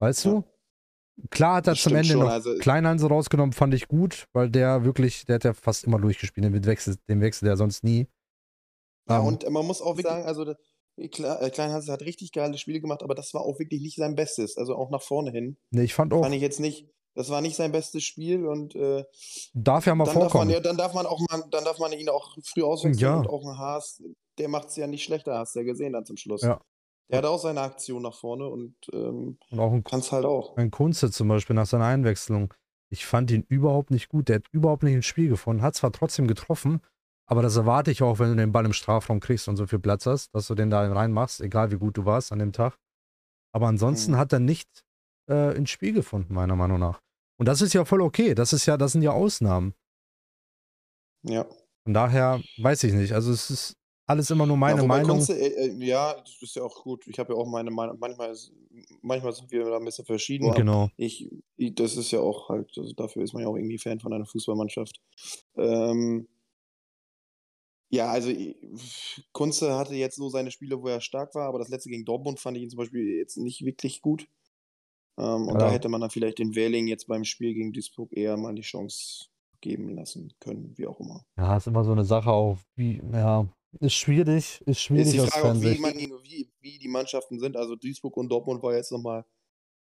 Weißt 0.00 0.24
ja. 0.24 0.32
du? 0.32 0.44
Klar 1.30 1.56
hat 1.56 1.66
er 1.66 1.74
das 1.74 1.82
zum 1.82 1.94
Ende 1.94 2.08
schon, 2.08 2.20
noch 2.20 2.30
also 2.30 2.56
Kleinhanse 2.58 3.06
rausgenommen, 3.06 3.52
fand 3.52 3.74
ich 3.74 3.86
gut, 3.86 4.28
weil 4.32 4.50
der 4.50 4.84
wirklich, 4.84 5.26
der 5.26 5.36
hat 5.36 5.44
ja 5.44 5.52
fast 5.52 5.84
immer 5.84 6.00
durchgespielt, 6.00 6.44
den 6.44 6.64
Wechsel, 6.64 6.96
den 7.08 7.20
Wechsel 7.20 7.44
der 7.44 7.56
sonst 7.56 7.84
nie. 7.84 8.08
Ja, 9.08 9.18
um, 9.18 9.28
ähm, 9.28 9.34
und 9.34 9.50
man 9.50 9.66
muss 9.66 9.82
auch 9.82 9.98
sagen, 10.00 10.24
also 10.24 10.54
äh, 10.96 11.08
Kleinhanse 11.08 11.92
hat 11.92 12.02
richtig 12.02 12.32
geile 12.32 12.56
Spiele 12.56 12.80
gemacht, 12.80 13.02
aber 13.02 13.14
das 13.14 13.34
war 13.34 13.42
auch 13.42 13.58
wirklich 13.58 13.82
nicht 13.82 13.96
sein 13.96 14.14
Bestes, 14.14 14.56
also 14.56 14.74
auch 14.74 14.90
nach 14.90 15.02
vorne 15.02 15.30
hin. 15.30 15.58
Nee, 15.70 15.84
ich 15.84 15.94
fand 15.94 16.12
auch. 16.12 16.22
Fand 16.22 16.34
ich 16.34 16.42
jetzt 16.42 16.60
nicht, 16.60 16.88
das 17.14 17.30
war 17.30 17.40
nicht 17.40 17.56
sein 17.56 17.72
bestes 17.72 18.04
Spiel 18.04 18.46
und 18.46 18.74
äh, 18.74 19.04
darf 19.52 19.86
ja 19.86 19.94
mal 19.94 20.04
dann 20.04 20.14
vorkommen. 20.14 20.32
Darf 20.32 20.44
man, 20.44 20.50
ja, 20.50 20.60
dann 20.60 20.76
darf 20.76 20.94
man 20.94 21.06
auch 21.06 21.20
mal, 21.30 21.44
dann 21.50 21.64
darf 21.64 21.78
man 21.78 21.92
ihn 21.92 22.08
auch 22.08 22.36
früh 22.42 22.62
auswechseln 22.62 22.98
ja. 22.98 23.16
und 23.16 23.28
auch 23.28 23.44
ein 23.44 23.58
Haas, 23.58 24.02
der 24.38 24.48
macht 24.48 24.68
es 24.68 24.76
ja 24.76 24.86
nicht 24.86 25.04
schlechter, 25.04 25.38
hast 25.38 25.54
du 25.54 25.60
ja 25.60 25.64
gesehen 25.64 25.92
dann 25.92 26.04
zum 26.04 26.16
Schluss. 26.16 26.42
Ja. 26.42 26.60
Der 27.10 27.18
hat 27.18 27.26
auch 27.26 27.38
seine 27.38 27.60
Aktion 27.60 28.02
nach 28.02 28.14
vorne 28.14 28.48
und, 28.48 28.74
ähm, 28.92 29.38
und 29.50 29.60
auch 29.60 29.72
ein, 29.72 29.84
kann's 29.84 30.12
halt 30.12 30.24
auch. 30.24 30.56
Ein 30.56 30.70
Kunze 30.70 31.10
zum 31.10 31.28
Beispiel 31.28 31.54
nach 31.54 31.66
seiner 31.66 31.84
Einwechslung. 31.84 32.54
Ich 32.88 33.04
fand 33.04 33.30
ihn 33.30 33.44
überhaupt 33.48 33.90
nicht 33.90 34.08
gut. 34.08 34.28
Der 34.28 34.36
hat 34.36 34.48
überhaupt 34.50 34.82
nicht 34.82 34.94
ins 34.94 35.06
Spiel 35.06 35.28
gefunden, 35.28 35.62
hat 35.62 35.74
zwar 35.74 35.92
trotzdem 35.92 36.26
getroffen, 36.26 36.80
aber 37.26 37.42
das 37.42 37.56
erwarte 37.56 37.90
ich 37.90 38.02
auch, 38.02 38.18
wenn 38.18 38.30
du 38.30 38.36
den 38.36 38.52
Ball 38.52 38.64
im 38.64 38.72
Strafraum 38.72 39.20
kriegst 39.20 39.48
und 39.48 39.56
so 39.56 39.66
viel 39.66 39.78
Platz 39.78 40.06
hast, 40.06 40.34
dass 40.34 40.46
du 40.46 40.54
den 40.54 40.70
da 40.70 40.90
reinmachst, 40.90 41.40
egal 41.40 41.70
wie 41.70 41.76
gut 41.76 41.96
du 41.96 42.04
warst 42.04 42.32
an 42.32 42.38
dem 42.38 42.52
Tag. 42.52 42.78
Aber 43.54 43.66
ansonsten 43.66 44.12
hm. 44.12 44.18
hat 44.18 44.32
er 44.32 44.40
nicht 44.40 44.84
äh, 45.32 45.56
ins 45.56 45.70
Spiel 45.70 45.92
gefunden, 45.92 46.34
meiner 46.34 46.56
Meinung 46.56 46.78
nach. 46.78 47.00
Und 47.38 47.46
das 47.46 47.60
ist 47.60 47.72
ja 47.72 47.84
voll 47.84 48.02
okay. 48.02 48.34
Das 48.34 48.52
ist 48.52 48.66
ja, 48.66 48.76
das 48.76 48.92
sind 48.92 49.02
ja 49.02 49.12
Ausnahmen. 49.12 49.74
Ja. 51.22 51.46
Von 51.84 51.94
daher 51.94 52.40
weiß 52.58 52.84
ich 52.84 52.92
nicht. 52.92 53.12
Also 53.12 53.32
es 53.32 53.50
ist 53.50 53.76
alles 54.06 54.30
immer 54.30 54.46
nur 54.46 54.56
meine 54.56 54.82
ja, 54.82 54.86
Meinung. 54.86 55.24
Du, 55.24 55.32
äh, 55.32 55.46
äh, 55.46 55.84
ja, 55.84 56.14
das 56.14 56.40
ist 56.40 56.56
ja 56.56 56.62
auch 56.62 56.82
gut. 56.82 57.06
Ich 57.06 57.18
habe 57.18 57.32
ja 57.32 57.38
auch 57.38 57.46
meine 57.46 57.70
Meinung. 57.70 57.98
Manchmal, 57.98 58.36
manchmal 59.00 59.32
sind 59.32 59.50
wir 59.50 59.64
da 59.64 59.78
ein 59.78 59.84
bisschen 59.84 60.04
verschieden. 60.04 60.52
Genau. 60.52 60.90
Ich, 60.96 61.30
ich, 61.56 61.74
das 61.74 61.96
ist 61.96 62.10
ja 62.10 62.20
auch 62.20 62.48
halt, 62.48 62.70
also 62.76 62.92
dafür 62.92 63.22
ist 63.22 63.32
man 63.32 63.42
ja 63.42 63.48
auch 63.48 63.56
irgendwie 63.56 63.78
Fan 63.78 64.00
von 64.00 64.12
einer 64.12 64.26
Fußballmannschaft. 64.26 65.00
Ähm, 65.56 66.28
ja, 67.90 68.10
also 68.10 68.32
Kunze 69.32 69.74
hatte 69.74 69.94
jetzt 69.94 70.16
so 70.16 70.28
seine 70.30 70.50
Spiele, 70.50 70.80
wo 70.80 70.88
er 70.88 71.00
stark 71.00 71.34
war, 71.34 71.46
aber 71.48 71.58
das 71.58 71.68
letzte 71.68 71.90
gegen 71.90 72.06
Dortmund 72.06 72.40
fand 72.40 72.56
ich 72.56 72.62
ihn 72.62 72.70
zum 72.70 72.78
Beispiel 72.78 73.18
jetzt 73.18 73.36
nicht 73.36 73.64
wirklich 73.64 74.00
gut. 74.00 74.28
Ähm, 75.18 75.48
und 75.48 75.54
ja. 75.54 75.58
da 75.58 75.70
hätte 75.70 75.88
man 75.88 76.00
dann 76.00 76.10
vielleicht 76.10 76.38
den 76.38 76.54
Wähling 76.54 76.86
jetzt 76.86 77.06
beim 77.06 77.24
Spiel 77.24 77.54
gegen 77.54 77.72
Duisburg 77.72 78.12
eher 78.12 78.36
mal 78.36 78.54
die 78.54 78.62
Chance 78.62 79.26
geben 79.60 79.90
lassen 79.90 80.32
können, 80.40 80.76
wie 80.76 80.86
auch 80.86 81.00
immer. 81.00 81.24
Ja, 81.36 81.56
ist 81.56 81.66
immer 81.66 81.84
so 81.84 81.92
eine 81.92 82.04
Sache 82.04 82.30
auch, 82.30 82.58
wie, 82.74 83.00
ja, 83.12 83.46
ist 83.80 83.94
schwierig, 83.94 84.60
ist 84.66 84.80
schwierig 84.80 85.06
ist 85.06 85.12
die 85.12 85.18
Frage 85.30 85.50
aus 85.50 85.56
auch, 85.56 85.62
wie, 85.62 85.78
man, 85.78 85.94
wie, 85.94 86.50
wie 86.60 86.78
die 86.78 86.88
Mannschaften 86.88 87.38
sind. 87.38 87.56
Also 87.56 87.76
Duisburg 87.76 88.16
und 88.16 88.28
Dortmund 88.28 88.62
war 88.62 88.74
jetzt 88.74 88.92
nochmal 88.92 89.24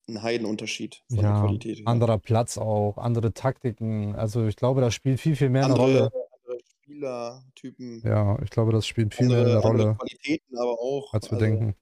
ein 0.10 0.22
Heidenunterschied 0.22 1.04
von 1.08 1.20
ja, 1.20 1.32
der 1.34 1.42
Qualität. 1.42 1.78
Her. 1.78 1.88
Anderer 1.88 2.18
Platz 2.18 2.58
auch, 2.58 2.98
andere 2.98 3.34
Taktiken. 3.34 4.16
Also 4.16 4.46
ich 4.46 4.56
glaube, 4.56 4.82
das 4.82 4.94
spielt 4.94 5.20
viel, 5.20 5.36
viel 5.36 5.50
mehr 5.50 5.66
andere, 5.66 5.84
eine 5.84 5.94
Rolle. 5.94 6.12
Andere 6.44 6.60
Spielertypen. 6.82 8.02
Ja, 8.04 8.42
ich 8.42 8.50
glaube, 8.50 8.72
das 8.72 8.88
spielt 8.88 9.14
viel 9.14 9.26
andere, 9.26 9.44
mehr 9.44 9.52
eine 9.54 9.62
Rolle. 9.62 9.96
Qualitäten 9.96 10.58
aber 10.58 10.80
auch. 10.80 11.14
Als 11.14 11.30
wir 11.30 11.34
also, 11.34 11.46
denken. 11.46 11.76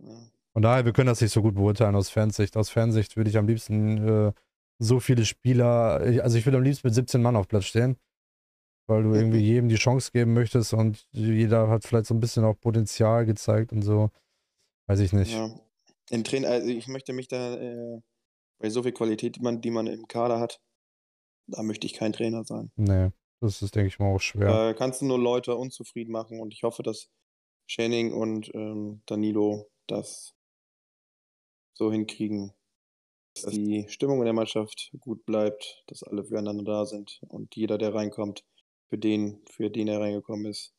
Ja. 0.00 0.31
Von 0.52 0.62
daher, 0.62 0.84
wir 0.84 0.92
können 0.92 1.06
das 1.06 1.20
nicht 1.20 1.32
so 1.32 1.42
gut 1.42 1.54
beurteilen 1.54 1.94
aus 1.96 2.10
Fernsicht. 2.10 2.56
Aus 2.56 2.68
Fernsicht 2.68 3.16
würde 3.16 3.30
ich 3.30 3.38
am 3.38 3.46
liebsten 3.46 4.28
äh, 4.28 4.32
so 4.78 5.00
viele 5.00 5.24
Spieler, 5.24 6.00
also 6.22 6.36
ich 6.36 6.44
würde 6.44 6.58
am 6.58 6.64
liebsten 6.64 6.86
mit 6.88 6.94
17 6.94 7.22
Mann 7.22 7.36
auf 7.36 7.48
Platz 7.48 7.64
stehen, 7.64 7.96
weil 8.86 9.02
du 9.04 9.14
irgendwie 9.14 9.38
jedem 9.38 9.68
die 9.68 9.76
Chance 9.76 10.10
geben 10.12 10.34
möchtest 10.34 10.74
und 10.74 11.06
jeder 11.12 11.68
hat 11.68 11.84
vielleicht 11.84 12.06
so 12.06 12.14
ein 12.14 12.20
bisschen 12.20 12.44
auch 12.44 12.58
Potenzial 12.58 13.24
gezeigt 13.24 13.72
und 13.72 13.82
so. 13.82 14.10
Weiß 14.88 15.00
ich 15.00 15.12
nicht. 15.12 15.32
Ja. 15.32 15.50
In 16.10 16.24
Trainer, 16.24 16.48
also 16.48 16.68
ich 16.68 16.88
möchte 16.88 17.12
mich 17.12 17.28
da 17.28 17.54
äh, 17.54 18.00
bei 18.58 18.68
so 18.68 18.82
viel 18.82 18.92
Qualität, 18.92 19.36
die 19.36 19.40
man, 19.40 19.60
die 19.60 19.70
man 19.70 19.86
im 19.86 20.06
Kader 20.08 20.40
hat, 20.40 20.60
da 21.46 21.62
möchte 21.62 21.86
ich 21.86 21.94
kein 21.94 22.12
Trainer 22.12 22.44
sein. 22.44 22.70
Nee, 22.76 23.10
das 23.40 23.62
ist, 23.62 23.74
denke 23.74 23.88
ich 23.88 23.98
mal, 23.98 24.12
auch 24.12 24.20
schwer. 24.20 24.48
Da 24.48 24.74
kannst 24.74 25.00
du 25.00 25.06
nur 25.06 25.18
Leute 25.18 25.56
unzufrieden 25.56 26.12
machen 26.12 26.40
und 26.40 26.52
ich 26.52 26.64
hoffe, 26.64 26.82
dass 26.82 27.08
Schenning 27.66 28.12
und 28.12 28.52
ähm, 28.54 29.02
Danilo 29.06 29.70
das 29.86 30.34
so 31.74 31.90
hinkriegen, 31.90 32.52
dass 33.34 33.52
die 33.52 33.86
Stimmung 33.88 34.18
in 34.18 34.26
der 34.26 34.34
Mannschaft 34.34 34.92
gut 35.00 35.24
bleibt, 35.24 35.84
dass 35.86 36.02
alle 36.02 36.24
füreinander 36.24 36.64
da 36.64 36.86
sind 36.86 37.20
und 37.28 37.56
jeder, 37.56 37.78
der 37.78 37.94
reinkommt, 37.94 38.44
für 38.90 38.98
den, 38.98 39.42
für 39.50 39.70
den 39.70 39.88
er 39.88 40.00
reingekommen 40.00 40.46
ist, 40.46 40.74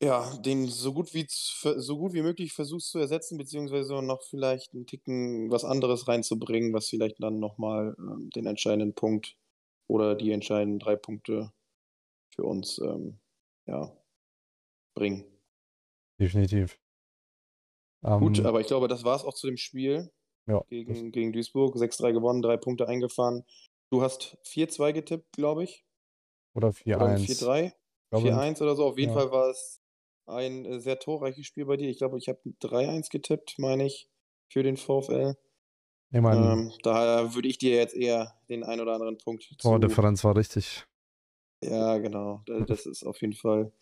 ja, 0.00 0.36
den 0.38 0.66
so 0.68 0.92
gut 0.92 1.12
wie 1.12 1.26
so 1.28 1.98
gut 1.98 2.12
wie 2.12 2.22
möglich 2.22 2.52
versuchst 2.52 2.90
zu 2.90 2.98
ersetzen, 3.00 3.36
beziehungsweise 3.36 4.00
noch 4.00 4.22
vielleicht 4.22 4.72
einen 4.72 4.86
Ticken 4.86 5.50
was 5.50 5.64
anderes 5.64 6.06
reinzubringen, 6.06 6.72
was 6.72 6.88
vielleicht 6.88 7.22
dann 7.22 7.40
nochmal 7.40 7.96
ähm, 7.98 8.30
den 8.30 8.46
entscheidenden 8.46 8.94
Punkt 8.94 9.36
oder 9.88 10.14
die 10.14 10.30
entscheidenden 10.30 10.78
drei 10.78 10.94
Punkte 10.94 11.52
für 12.34 12.44
uns 12.44 12.78
ähm, 12.78 13.18
ja, 13.66 13.92
bringen. 14.94 15.24
Definitiv. 16.20 16.78
Gut, 18.02 18.38
ähm, 18.38 18.46
aber 18.46 18.60
ich 18.60 18.66
glaube, 18.66 18.88
das 18.88 19.04
war 19.04 19.16
es 19.16 19.24
auch 19.24 19.34
zu 19.34 19.46
dem 19.46 19.56
Spiel 19.56 20.10
ja, 20.46 20.62
gegen, 20.68 21.10
gegen 21.10 21.32
Duisburg. 21.32 21.76
6-3 21.76 22.12
gewonnen, 22.12 22.42
drei 22.42 22.56
Punkte 22.56 22.88
eingefahren. 22.88 23.44
Du 23.90 24.02
hast 24.02 24.38
4-2 24.44 24.92
getippt, 24.92 25.32
glaube 25.32 25.64
ich. 25.64 25.84
Oder 26.54 26.68
4-1. 26.68 27.26
4-3. 27.26 27.72
4-1 28.12 28.62
oder 28.62 28.76
so. 28.76 28.86
Auf 28.86 28.98
jeden 28.98 29.12
ja. 29.12 29.18
Fall 29.18 29.30
war 29.30 29.50
es 29.50 29.80
ein 30.26 30.64
äh, 30.64 30.80
sehr 30.80 30.98
torreiches 30.98 31.46
Spiel 31.46 31.66
bei 31.66 31.76
dir. 31.76 31.88
Ich 31.88 31.98
glaube, 31.98 32.18
ich 32.18 32.28
habe 32.28 32.40
3-1 32.62 33.10
getippt, 33.10 33.58
meine 33.58 33.86
ich, 33.86 34.08
für 34.50 34.62
den 34.62 34.76
VfL. 34.76 35.36
Ich 36.10 36.20
mein, 36.20 36.42
ähm, 36.42 36.72
da 36.82 37.34
würde 37.34 37.48
ich 37.48 37.58
dir 37.58 37.76
jetzt 37.76 37.94
eher 37.94 38.34
den 38.48 38.64
ein 38.64 38.80
oder 38.80 38.94
anderen 38.94 39.18
Punkt. 39.18 39.54
Tordifferenz 39.58 40.24
war 40.24 40.36
richtig. 40.36 40.86
Ja, 41.62 41.98
genau. 41.98 42.42
Das 42.46 42.86
ist 42.86 43.04
auf 43.04 43.20
jeden 43.20 43.34
Fall. 43.34 43.72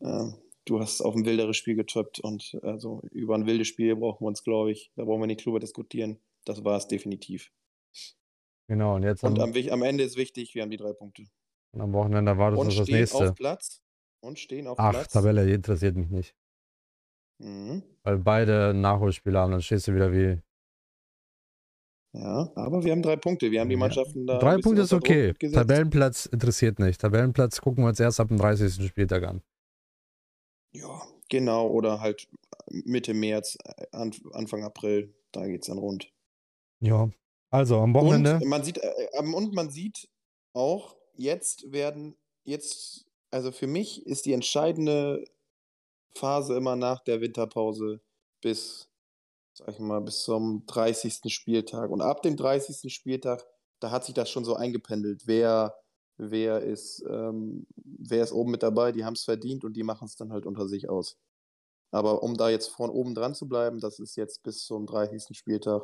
Ähm, 0.00 0.36
du 0.68 0.80
hast 0.80 1.00
auf 1.00 1.14
ein 1.14 1.24
wilderes 1.24 1.56
Spiel 1.56 1.76
getippt 1.76 2.20
und 2.20 2.58
also 2.62 3.02
über 3.10 3.34
ein 3.34 3.46
wildes 3.46 3.68
Spiel 3.68 3.96
brauchen 3.96 4.24
wir 4.24 4.28
uns, 4.28 4.42
glaube 4.42 4.70
ich, 4.72 4.92
da 4.96 5.04
brauchen 5.04 5.20
wir 5.20 5.26
nicht 5.26 5.44
drüber 5.44 5.60
diskutieren. 5.60 6.18
Das 6.44 6.64
war 6.64 6.76
es 6.76 6.86
definitiv. 6.86 7.50
Genau, 8.68 8.96
und 8.96 9.02
jetzt 9.02 9.24
und 9.24 9.38
am, 9.40 9.52
am, 9.54 9.82
Ende 9.82 10.04
ist 10.04 10.16
wichtig, 10.16 10.54
wir 10.54 10.62
haben 10.62 10.70
die 10.70 10.76
drei 10.76 10.92
Punkte. 10.92 11.24
Und 11.72 11.80
am 11.80 11.92
Wochenende 11.92 12.32
erwartet 12.32 12.60
uns 12.60 12.76
das 12.76 12.88
nächste. 12.88 13.30
Auf 13.30 13.34
Platz. 13.34 13.82
Und 14.20 14.38
stehen 14.38 14.66
auf 14.66 14.78
Ach, 14.78 14.90
Platz. 14.90 15.12
Tabelle 15.12 15.50
interessiert 15.52 15.96
mich 15.96 16.10
nicht. 16.10 16.34
Mhm. 17.38 17.82
Weil 18.02 18.18
beide 18.18 18.74
Nachholspiele 18.74 19.38
haben, 19.38 19.52
dann 19.52 19.62
stehst 19.62 19.88
du 19.88 19.94
wieder 19.94 20.12
wie 20.12 20.40
Ja, 22.12 22.50
aber 22.56 22.84
wir 22.84 22.92
haben 22.92 23.02
drei 23.02 23.16
Punkte. 23.16 23.50
Wir 23.50 23.60
haben 23.60 23.68
die 23.68 23.76
Mannschaften 23.76 24.26
da. 24.26 24.38
Drei 24.38 24.58
Punkte 24.58 24.82
ist 24.82 24.92
okay. 24.92 25.32
Tabellenplatz 25.34 26.26
interessiert 26.26 26.78
nicht. 26.78 27.00
Tabellenplatz 27.00 27.60
gucken 27.60 27.84
wir 27.84 27.88
uns 27.88 28.00
erst 28.00 28.18
ab 28.20 28.28
dem 28.28 28.38
30. 28.38 28.86
Spieltag 28.86 29.22
an. 29.22 29.42
Ja, 30.72 31.02
genau. 31.28 31.68
Oder 31.68 32.00
halt 32.00 32.28
Mitte 32.70 33.14
März, 33.14 33.56
Anfang 33.92 34.64
April. 34.64 35.14
Da 35.32 35.46
geht 35.46 35.62
es 35.62 35.68
dann 35.68 35.78
rund. 35.78 36.10
Ja, 36.80 37.10
also 37.50 37.78
am 37.78 37.94
Wochenende. 37.94 38.36
Und 38.36 38.46
man 38.46 38.62
sieht, 38.62 38.78
äh, 38.78 39.08
äh, 39.12 39.22
und 39.22 39.54
man 39.54 39.70
sieht 39.70 40.08
auch, 40.52 40.96
jetzt 41.14 41.72
werden, 41.72 42.16
jetzt, 42.44 43.06
also 43.30 43.52
für 43.52 43.66
mich 43.66 44.06
ist 44.06 44.26
die 44.26 44.32
entscheidende 44.32 45.24
Phase 46.14 46.56
immer 46.56 46.76
nach 46.76 47.00
der 47.00 47.20
Winterpause 47.20 48.00
bis, 48.40 48.88
sag 49.54 49.68
ich 49.70 49.78
mal, 49.78 50.00
bis 50.00 50.22
zum 50.22 50.64
30. 50.66 51.32
Spieltag. 51.32 51.90
Und 51.90 52.00
ab 52.00 52.22
dem 52.22 52.36
30. 52.36 52.92
Spieltag, 52.92 53.44
da 53.80 53.90
hat 53.90 54.04
sich 54.04 54.14
das 54.14 54.30
schon 54.30 54.44
so 54.44 54.54
eingependelt, 54.54 55.26
wer, 55.26 55.76
wer 56.16 56.60
ist, 56.60 57.04
ähm, 57.08 57.66
wer 57.98 58.22
ist 58.22 58.32
oben 58.32 58.50
mit 58.50 58.62
dabei, 58.62 58.92
die 58.92 59.04
haben 59.04 59.14
es 59.14 59.24
verdient 59.24 59.64
und 59.64 59.74
die 59.74 59.82
machen 59.82 60.06
es 60.06 60.16
dann 60.16 60.32
halt 60.32 60.46
unter 60.46 60.66
sich 60.66 60.88
aus. 60.88 61.18
Aber 61.90 62.22
um 62.22 62.36
da 62.36 62.50
jetzt 62.50 62.68
von 62.68 62.90
oben 62.90 63.14
dran 63.14 63.34
zu 63.34 63.48
bleiben, 63.48 63.80
das 63.80 63.98
ist 63.98 64.16
jetzt 64.16 64.42
bis 64.42 64.64
zum 64.64 64.86
30. 64.86 65.36
Spieltag, 65.36 65.82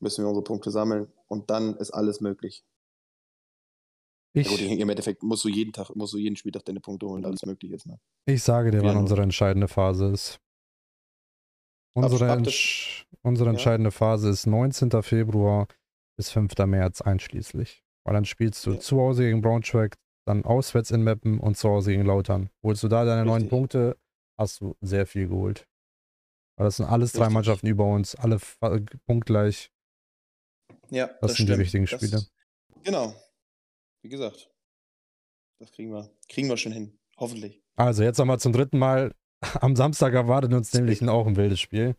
müssen 0.00 0.24
wir 0.24 0.28
unsere 0.28 0.44
Punkte 0.44 0.70
sammeln 0.70 1.12
und 1.26 1.50
dann 1.50 1.76
ist 1.76 1.90
alles 1.90 2.20
möglich. 2.20 2.64
Ich, 4.34 4.46
ja 4.46 4.52
gut, 4.52 4.60
Im 4.60 4.88
Endeffekt 4.88 5.22
musst 5.22 5.44
du 5.44 5.48
jeden 5.48 5.72
Tag, 5.72 5.94
musst 5.96 6.12
du 6.12 6.18
jeden 6.18 6.36
Spieltag 6.36 6.64
deine 6.64 6.80
Punkte 6.80 7.06
holen, 7.06 7.24
alles 7.24 7.44
möglich 7.44 7.72
ist. 7.72 7.86
Ne? 7.86 7.98
Ich 8.26 8.42
sage 8.42 8.70
dir, 8.70 8.82
wann 8.82 8.96
unsere 8.96 9.22
entscheidende 9.22 9.68
Phase 9.68 10.06
ist. 10.06 10.38
Unsere, 11.94 12.30
Entsch 12.30 13.06
unsere 13.22 13.50
entscheidende 13.50 13.88
ja. 13.88 13.92
Phase 13.92 14.28
ist 14.28 14.46
19. 14.46 15.02
Februar 15.02 15.66
bis 16.16 16.30
5. 16.30 16.56
März 16.66 17.00
einschließlich. 17.00 17.82
Weil 18.04 18.14
dann 18.14 18.24
spielst 18.24 18.64
du 18.66 18.72
ja. 18.72 18.80
zu 18.80 18.98
Hause 18.98 19.24
gegen 19.24 19.42
Braunschweig, 19.42 19.96
dann 20.28 20.44
auswärts 20.44 20.90
in 20.90 21.02
Meppen 21.02 21.40
und 21.40 21.56
zu 21.56 21.68
Hause 21.68 21.92
gegen 21.92 22.04
Lautern. 22.04 22.50
Holst 22.62 22.82
du 22.82 22.88
da 22.88 23.04
deine 23.04 23.22
Richtig. 23.22 23.40
neun 23.42 23.48
Punkte, 23.48 23.96
hast 24.36 24.60
du 24.60 24.76
sehr 24.80 25.06
viel 25.06 25.28
geholt. 25.28 25.66
Weil 26.56 26.66
das 26.66 26.76
sind 26.76 26.86
alles 26.86 27.10
Richtig. 27.10 27.22
drei 27.22 27.30
Mannschaften 27.30 27.66
über 27.66 27.86
uns, 27.86 28.14
alle 28.14 28.38
punktgleich. 29.06 29.70
Ja, 30.90 31.06
das, 31.06 31.18
das 31.20 31.30
sind 31.30 31.46
stimmt. 31.46 31.50
die 31.50 31.58
wichtigen 31.62 31.86
Spiele. 31.86 32.10
Das, 32.10 32.32
genau. 32.84 33.14
Wie 34.02 34.08
gesagt, 34.08 34.50
das 35.60 35.72
kriegen 35.72 35.92
wir, 35.92 36.10
kriegen 36.28 36.48
wir 36.48 36.56
schon 36.56 36.72
hin. 36.72 36.98
Hoffentlich. 37.16 37.62
Also 37.76 38.02
jetzt 38.02 38.18
nochmal 38.18 38.38
zum 38.38 38.52
dritten 38.52 38.78
Mal. 38.78 39.14
Am 39.60 39.76
Samstag 39.76 40.14
erwartet 40.14 40.52
uns 40.52 40.74
nämlich 40.74 41.06
auch 41.08 41.26
ein 41.26 41.36
wildes 41.36 41.60
Spiel. 41.60 41.96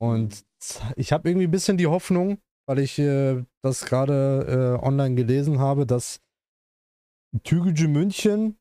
Und 0.00 0.34
mhm. 0.34 0.92
ich 0.96 1.12
habe 1.12 1.28
irgendwie 1.28 1.46
ein 1.46 1.50
bisschen 1.50 1.78
die 1.78 1.86
Hoffnung, 1.86 2.38
weil 2.66 2.80
ich 2.80 2.98
äh, 2.98 3.44
das 3.62 3.86
gerade 3.86 4.78
äh, 4.82 4.84
online 4.84 5.14
gelesen 5.14 5.58
habe, 5.58 5.86
dass 5.86 6.20
Tügücü 7.42 7.88
München 7.88 8.58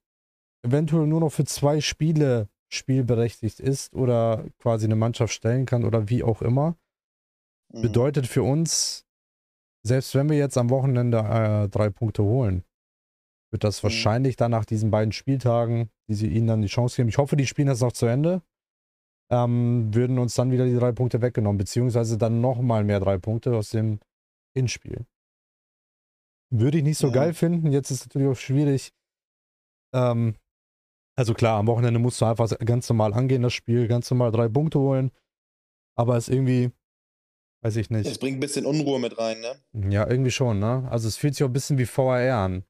eventuell 0.63 1.07
nur 1.07 1.19
noch 1.19 1.31
für 1.31 1.45
zwei 1.45 1.81
Spiele 1.81 2.49
spielberechtigt 2.69 3.59
ist 3.59 3.93
oder 3.93 4.45
quasi 4.59 4.85
eine 4.85 4.95
Mannschaft 4.95 5.33
stellen 5.33 5.65
kann 5.65 5.85
oder 5.85 6.09
wie 6.09 6.23
auch 6.23 6.41
immer. 6.41 6.75
Mhm. 7.73 7.81
Bedeutet 7.81 8.27
für 8.27 8.43
uns, 8.43 9.05
selbst 9.83 10.13
wenn 10.15 10.29
wir 10.29 10.37
jetzt 10.37 10.57
am 10.57 10.69
Wochenende 10.69 11.19
äh, 11.19 11.69
drei 11.69 11.89
Punkte 11.89 12.23
holen, 12.23 12.63
wird 13.51 13.63
das 13.63 13.81
mhm. 13.81 13.83
wahrscheinlich 13.83 14.35
dann 14.35 14.51
nach 14.51 14.65
diesen 14.65 14.91
beiden 14.91 15.13
Spieltagen, 15.13 15.89
die 16.09 16.15
sie 16.15 16.27
ihnen 16.27 16.47
dann 16.47 16.61
die 16.61 16.67
Chance 16.67 16.97
geben, 16.97 17.09
ich 17.09 17.17
hoffe, 17.17 17.37
die 17.37 17.47
spielen 17.47 17.67
das 17.67 17.81
noch 17.81 17.93
zu 17.93 18.05
Ende, 18.05 18.41
ähm, 19.31 19.93
würden 19.93 20.19
uns 20.19 20.35
dann 20.35 20.51
wieder 20.51 20.65
die 20.65 20.75
drei 20.75 20.91
Punkte 20.91 21.21
weggenommen, 21.21 21.57
beziehungsweise 21.57 22.17
dann 22.17 22.41
nochmal 22.41 22.83
mehr 22.83 22.99
drei 22.99 23.17
Punkte 23.17 23.55
aus 23.55 23.69
dem 23.69 23.99
Hinspiel. 24.53 25.05
Würde 26.49 26.77
ich 26.77 26.83
nicht 26.83 26.97
so 26.97 27.07
ja. 27.07 27.13
geil 27.13 27.33
finden. 27.33 27.71
Jetzt 27.71 27.91
ist 27.91 28.01
es 28.01 28.05
natürlich 28.07 28.29
auch 28.29 28.39
schwierig. 28.39 28.91
Ähm, 29.93 30.35
also 31.17 31.33
klar, 31.33 31.59
am 31.59 31.67
Wochenende 31.67 31.99
musst 31.99 32.21
du 32.21 32.25
einfach 32.25 32.49
ganz 32.59 32.87
normal 32.89 33.13
angehen, 33.13 33.41
das 33.41 33.53
Spiel, 33.53 33.87
ganz 33.87 34.09
normal 34.11 34.31
drei 34.31 34.47
Punkte 34.47 34.79
holen. 34.79 35.11
Aber 35.95 36.15
es 36.15 36.27
ist 36.27 36.35
irgendwie, 36.35 36.71
weiß 37.63 37.75
ich 37.77 37.89
nicht. 37.89 38.05
Es 38.05 38.19
bringt 38.19 38.37
ein 38.37 38.39
bisschen 38.39 38.65
Unruhe 38.65 38.99
mit 38.99 39.17
rein, 39.17 39.41
ne? 39.41 39.91
Ja, 39.91 40.07
irgendwie 40.07 40.31
schon, 40.31 40.59
ne? 40.59 40.87
Also 40.91 41.07
es 41.07 41.17
fühlt 41.17 41.33
sich 41.33 41.43
auch 41.43 41.49
ein 41.49 41.53
bisschen 41.53 41.79
wie 41.79 41.87
VAR 41.87 42.37
an. 42.37 42.63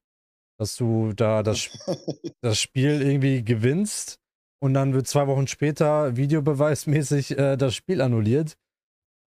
Dass 0.58 0.76
du 0.76 1.12
da 1.12 1.42
das, 1.42 1.68
das 2.40 2.58
Spiel 2.58 3.02
irgendwie 3.02 3.44
gewinnst 3.44 4.18
und 4.60 4.74
dann 4.74 4.94
wird 4.94 5.06
zwei 5.06 5.26
Wochen 5.26 5.46
später 5.46 6.16
videobeweismäßig 6.16 7.38
äh, 7.38 7.56
das 7.56 7.74
Spiel 7.74 8.00
annulliert. 8.00 8.56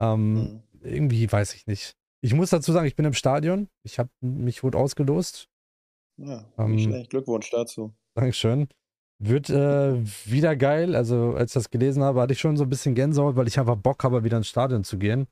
Ähm, 0.01 0.33
mhm. 0.33 0.63
Irgendwie 0.81 1.29
weiß 1.29 1.53
ich 1.55 1.67
nicht. 1.67 1.98
Ich 2.21 2.33
muss 2.33 2.49
dazu 2.49 2.71
sagen, 2.71 2.87
ich 2.87 2.95
bin 2.95 3.05
im 3.05 3.13
Stadion. 3.13 3.69
Ich 3.83 3.99
habe 3.99 4.09
mich 4.21 4.63
wurde 4.63 4.77
ausgelost. 4.77 5.49
Ja, 6.17 6.45
ähm, 6.57 7.05
Glückwunsch 7.09 7.49
dazu. 7.49 7.93
Dankeschön. 8.15 8.67
Wird 9.21 9.49
äh, 9.49 10.01
wieder 10.25 10.55
geil. 10.55 10.95
Also, 10.95 11.35
als 11.35 11.51
ich 11.51 11.53
das 11.55 11.69
gelesen 11.69 12.03
habe, 12.03 12.21
hatte 12.21 12.33
ich 12.33 12.39
schon 12.39 12.57
so 12.57 12.63
ein 12.63 12.69
bisschen 12.69 12.95
Gänsehaut, 12.95 13.35
weil 13.35 13.47
ich 13.47 13.59
einfach 13.59 13.75
Bock 13.75 14.03
habe, 14.03 14.23
wieder 14.23 14.37
ins 14.37 14.47
Stadion 14.47 14.83
zu 14.83 14.97
gehen. 14.97 15.27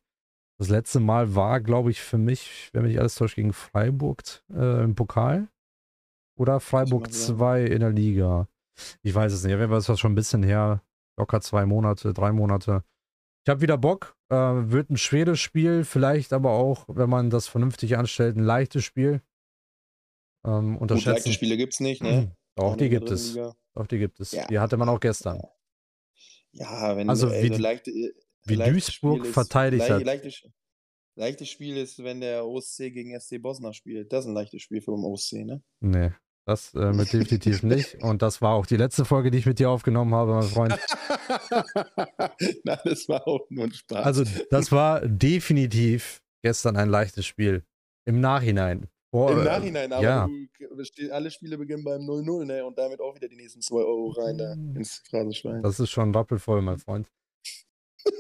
Das 0.60 0.70
letzte 0.70 1.00
Mal 1.00 1.36
war, 1.36 1.62
glaube 1.62 1.92
ich, 1.92 2.02
für 2.02 2.18
mich, 2.18 2.70
wenn 2.74 2.84
mich 2.84 3.00
alles 3.00 3.16
täuscht, 3.16 3.36
gegen 3.36 3.54
Freiburg 3.54 4.24
äh, 4.54 4.84
im 4.84 4.96
Pokal. 4.96 5.50
Oder 6.38 6.60
Freiburg 6.60 7.12
2 7.12 7.66
in 7.66 7.80
der 7.80 7.92
Liga. 7.92 8.48
Ich 9.02 9.14
weiß 9.14 9.34
es 9.34 9.44
nicht. 9.44 9.54
Auf 9.54 9.60
jeden 9.60 9.72
Fall 9.72 9.80
ist 9.80 9.90
das 9.90 10.00
schon 10.00 10.12
ein 10.12 10.16
bisschen 10.16 10.44
her. 10.44 10.82
Locker 11.18 11.42
zwei 11.42 11.66
Monate, 11.66 12.14
drei 12.14 12.32
Monate. 12.32 12.84
Ich 13.44 13.50
habe 13.50 13.62
wieder 13.62 13.78
Bock. 13.78 14.17
Äh, 14.30 14.36
wird 14.36 14.90
ein 14.90 14.98
schweres 14.98 15.40
Spiel, 15.40 15.86
vielleicht 15.86 16.34
aber 16.34 16.52
auch, 16.52 16.86
wenn 16.88 17.10
man 17.10 17.30
das 17.30 17.48
vernünftig 17.48 17.98
anstellt, 17.98 18.36
ein 18.36 18.44
leichtes 18.44 18.84
Spiel. 18.84 19.22
Ähm, 20.46 20.78
unterschätzen. 20.78 21.10
Gut, 21.10 21.16
leichte 21.16 21.34
Spiele 21.34 21.58
gibt 21.58 21.74
es 21.74 21.80
nicht, 21.80 22.04
ne? 22.04 22.36
Auch 22.56 22.76
die 22.76 22.90
gibt 22.90 23.10
es. 23.10 23.38
Auch 23.74 23.88
die 23.88 24.00
gibt 24.00 24.20
es. 24.20 24.32
Ja. 24.32 24.48
Die 24.48 24.60
hatte 24.60 24.78
man 24.78 24.90
auch 24.90 25.00
gestern. 25.00 25.42
Ja, 26.52 26.98
wenn 26.98 27.10
also 27.10 27.30
wie, 27.32 27.52
also 27.52 27.62
leichte, 27.62 27.92
wie 28.46 28.56
Duisburg 28.56 29.26
ist, 29.26 29.34
verteidigt 29.34 29.90
hat. 29.90 30.04
Leichtes, 30.04 30.44
leichtes 31.16 31.50
Spiel 31.50 31.78
ist, 31.78 32.04
wenn 32.04 32.20
der 32.20 32.46
OSC 32.46 32.92
gegen 32.92 33.18
SC 33.20 33.40
Bosna 33.42 33.74
spielt. 33.74 34.12
Das 34.12 34.26
ist 34.26 34.30
ein 34.30 34.34
leichtes 34.34 34.62
Spiel 34.62 34.82
für 34.82 34.92
den 34.92 35.04
OSC, 35.04 35.46
ne? 35.46 35.62
Nee, 35.82 36.12
das 36.48 36.74
äh, 36.76 36.94
mit 36.94 37.12
definitiv 37.12 37.62
nicht. 37.62 38.02
Und 38.02 38.22
das 38.22 38.42
war 38.42 38.54
auch 38.54 38.66
die 38.66 38.78
letzte 38.78 39.04
Folge, 39.04 39.32
die 39.32 39.38
ich 39.38 39.46
mit 39.46 39.60
dir 39.60 39.70
aufgenommen 39.70 40.16
habe, 40.16 40.34
mein 40.34 40.44
Freund. 40.44 40.80
Nein, 42.64 42.80
das 42.86 43.10
war 43.10 43.28
auch 43.28 43.46
nur 43.50 43.66
ein 43.66 43.74
Spaß. 43.74 44.06
Also, 44.06 44.24
das 44.50 44.72
war 44.72 45.06
definitiv 45.06 46.22
gestern 46.42 46.78
ein 46.78 46.88
leichtes 46.88 47.26
Spiel. 47.26 47.66
Im 48.06 48.22
Nachhinein. 48.22 48.88
Boah, 49.12 49.32
Im 49.32 49.44
Nachhinein, 49.44 49.92
aber 49.92 50.04
ja. 50.04 50.30
du, 50.58 51.12
alle 51.12 51.32
Spiele 51.32 51.58
beginnen 51.58 51.84
beim 51.84 52.04
0-0, 52.04 52.46
ne? 52.46 52.66
Und 52.66 52.78
damit 52.78 53.02
auch 53.02 53.14
wieder 53.14 53.28
die 53.28 53.36
nächsten 53.36 53.60
2 53.60 53.76
Euro 53.76 54.12
rein 54.12 54.38
da 54.38 54.54
ins 54.54 55.04
Phrasenschwein. 55.10 55.62
Das 55.64 55.82
ist 55.82 55.90
schon 55.90 56.16
rappelvoll, 56.16 56.62
mein 56.62 56.78
Freund. 56.78 57.10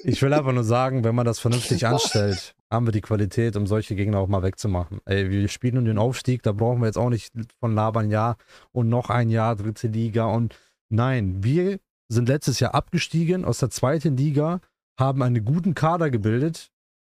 Ich 0.03 0.21
will 0.21 0.33
einfach 0.33 0.53
nur 0.53 0.63
sagen, 0.63 1.03
wenn 1.03 1.15
man 1.15 1.25
das 1.25 1.39
vernünftig 1.39 1.85
anstellt, 1.85 2.55
haben 2.71 2.85
wir 2.85 2.91
die 2.91 3.01
Qualität, 3.01 3.55
um 3.55 3.67
solche 3.67 3.95
Gegner 3.95 4.19
auch 4.19 4.27
mal 4.27 4.43
wegzumachen. 4.43 4.99
Ey, 5.05 5.29
wir 5.29 5.47
spielen 5.47 5.77
um 5.77 5.85
den 5.85 5.97
Aufstieg, 5.97 6.43
da 6.43 6.51
brauchen 6.51 6.79
wir 6.81 6.87
jetzt 6.87 6.97
auch 6.97 7.09
nicht 7.09 7.33
von 7.59 7.73
labern, 7.73 8.09
ja, 8.09 8.35
und 8.71 8.89
noch 8.89 9.09
ein 9.09 9.29
Jahr 9.29 9.55
dritte 9.55 9.87
Liga. 9.87 10.25
Und 10.25 10.57
nein, 10.89 11.43
wir 11.43 11.79
sind 12.09 12.29
letztes 12.29 12.59
Jahr 12.59 12.73
abgestiegen 12.73 13.45
aus 13.45 13.59
der 13.59 13.69
zweiten 13.69 14.17
Liga, 14.17 14.59
haben 14.99 15.21
einen 15.23 15.43
guten 15.43 15.73
Kader 15.73 16.09
gebildet, 16.09 16.71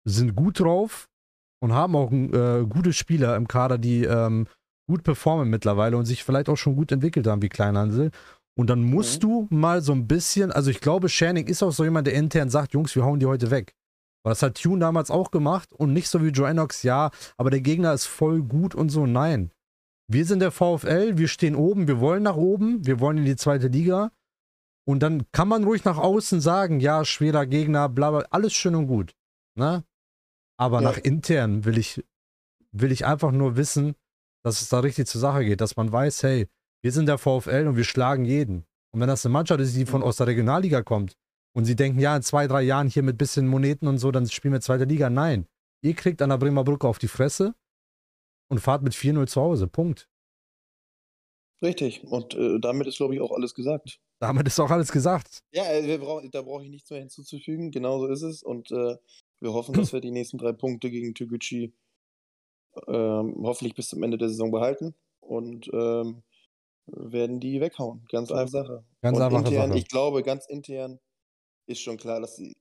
sind 0.04 0.34
gut 0.34 0.60
drauf 0.60 1.08
und 1.60 1.72
haben 1.72 1.96
auch 1.96 2.12
äh, 2.12 2.64
gute 2.66 2.92
Spieler 2.92 3.36
im 3.36 3.48
Kader, 3.48 3.78
die 3.78 4.04
ähm, 4.04 4.46
gut 4.88 5.02
performen 5.02 5.50
mittlerweile 5.50 5.96
und 5.96 6.06
sich 6.06 6.24
vielleicht 6.24 6.48
auch 6.48 6.56
schon 6.56 6.74
gut 6.74 6.90
entwickelt 6.92 7.26
haben 7.26 7.42
wie 7.42 7.48
Kleinhansel. 7.48 8.10
Und 8.58 8.70
dann 8.70 8.82
musst 8.82 9.22
mhm. 9.22 9.28
du 9.28 9.46
mal 9.50 9.82
so 9.82 9.92
ein 9.92 10.08
bisschen, 10.08 10.50
also 10.50 10.68
ich 10.68 10.80
glaube, 10.80 11.08
Shanning 11.08 11.46
ist 11.46 11.62
auch 11.62 11.70
so 11.70 11.84
jemand, 11.84 12.08
der 12.08 12.14
intern 12.14 12.50
sagt, 12.50 12.74
Jungs, 12.74 12.96
wir 12.96 13.04
hauen 13.04 13.20
die 13.20 13.26
heute 13.26 13.52
weg. 13.52 13.76
Aber 14.24 14.32
das 14.32 14.42
hat 14.42 14.60
Tune 14.60 14.80
damals 14.80 15.12
auch 15.12 15.30
gemacht 15.30 15.72
und 15.72 15.92
nicht 15.92 16.08
so 16.08 16.24
wie 16.24 16.30
Joannox, 16.30 16.82
ja, 16.82 17.12
aber 17.36 17.50
der 17.50 17.60
Gegner 17.60 17.92
ist 17.92 18.06
voll 18.06 18.42
gut 18.42 18.74
und 18.74 18.88
so. 18.88 19.06
Nein. 19.06 19.52
Wir 20.08 20.24
sind 20.24 20.40
der 20.40 20.50
VfL, 20.50 21.18
wir 21.18 21.28
stehen 21.28 21.54
oben, 21.54 21.86
wir 21.86 22.00
wollen 22.00 22.24
nach 22.24 22.34
oben, 22.34 22.84
wir 22.84 22.98
wollen 22.98 23.18
in 23.18 23.26
die 23.26 23.36
zweite 23.36 23.68
Liga. 23.68 24.10
Und 24.84 25.04
dann 25.04 25.30
kann 25.30 25.46
man 25.46 25.62
ruhig 25.62 25.84
nach 25.84 25.98
außen 25.98 26.40
sagen, 26.40 26.80
ja, 26.80 27.04
schwerer 27.04 27.46
Gegner, 27.46 27.88
bla 27.88 28.10
bla, 28.10 28.26
alles 28.30 28.54
schön 28.54 28.74
und 28.74 28.88
gut. 28.88 29.14
Ne? 29.54 29.84
Aber 30.56 30.82
ja. 30.82 30.88
nach 30.90 30.98
intern 30.98 31.64
will 31.64 31.78
ich, 31.78 32.02
will 32.72 32.90
ich 32.90 33.06
einfach 33.06 33.30
nur 33.30 33.56
wissen, 33.56 33.94
dass 34.42 34.62
es 34.62 34.68
da 34.68 34.80
richtig 34.80 35.06
zur 35.06 35.20
Sache 35.20 35.44
geht, 35.44 35.60
dass 35.60 35.76
man 35.76 35.92
weiß, 35.92 36.24
hey, 36.24 36.48
wir 36.82 36.92
sind 36.92 37.06
der 37.06 37.18
VfL 37.18 37.66
und 37.66 37.76
wir 37.76 37.84
schlagen 37.84 38.24
jeden. 38.24 38.64
Und 38.92 39.00
wenn 39.00 39.08
das 39.08 39.24
eine 39.24 39.32
Mannschaft 39.32 39.60
ist, 39.60 39.76
die 39.76 39.86
von 39.86 40.02
aus 40.02 40.16
der 40.16 40.26
Regionalliga 40.26 40.82
kommt 40.82 41.16
und 41.54 41.64
sie 41.64 41.76
denken, 41.76 41.98
ja, 41.98 42.16
in 42.16 42.22
zwei, 42.22 42.46
drei 42.46 42.62
Jahren 42.62 42.88
hier 42.88 43.02
mit 43.02 43.18
bisschen 43.18 43.46
Moneten 43.46 43.86
und 43.86 43.98
so, 43.98 44.10
dann 44.10 44.26
spielen 44.28 44.52
wir 44.52 44.60
zweite 44.60 44.84
Liga. 44.84 45.10
Nein. 45.10 45.46
Ihr 45.82 45.94
kriegt 45.94 46.22
an 46.22 46.30
der 46.30 46.38
Bremer 46.38 46.64
Brücke 46.64 46.88
auf 46.88 46.98
die 46.98 47.08
Fresse 47.08 47.54
und 48.50 48.60
fahrt 48.60 48.82
mit 48.82 48.94
4-0 48.94 49.26
zu 49.26 49.40
Hause. 49.40 49.66
Punkt. 49.66 50.08
Richtig. 51.62 52.04
Und 52.04 52.34
äh, 52.34 52.58
damit 52.60 52.86
ist, 52.86 52.96
glaube 52.98 53.14
ich, 53.14 53.20
auch 53.20 53.32
alles 53.32 53.54
gesagt. 53.54 54.00
Damit 54.20 54.46
ist 54.46 54.58
auch 54.60 54.70
alles 54.70 54.90
gesagt. 54.90 55.40
Ja, 55.52 55.64
äh, 55.70 55.98
brauch, 55.98 56.22
da 56.30 56.42
brauche 56.42 56.64
ich 56.64 56.70
nichts 56.70 56.90
mehr 56.90 57.00
hinzuzufügen. 57.00 57.70
Genauso 57.70 58.06
ist 58.06 58.22
es. 58.22 58.42
Und 58.42 58.70
äh, 58.70 58.96
Wir 59.40 59.52
hoffen, 59.52 59.74
dass 59.74 59.92
wir 59.92 60.00
die 60.00 60.10
nächsten 60.10 60.38
drei 60.38 60.52
Punkte 60.52 60.90
gegen 60.90 61.14
Toguchi 61.14 61.72
ähm, 62.86 63.34
hoffentlich 63.42 63.74
bis 63.74 63.88
zum 63.88 64.02
Ende 64.02 64.18
der 64.18 64.28
Saison 64.28 64.50
behalten 64.50 64.94
und 65.20 65.68
ähm, 65.72 66.22
werden 66.92 67.40
die 67.40 67.60
weghauen. 67.60 68.04
Ganz 68.10 68.30
einfache 68.30 68.48
Sache. 68.48 68.84
Ganz 69.02 69.16
und 69.16 69.22
einfache 69.22 69.46
intern, 69.46 69.68
Sache. 69.68 69.78
ich 69.78 69.88
glaube, 69.88 70.22
ganz 70.22 70.46
intern 70.46 70.98
ist 71.66 71.80
schon 71.80 71.96
klar, 71.96 72.20
dass 72.20 72.36
sie 72.36 72.56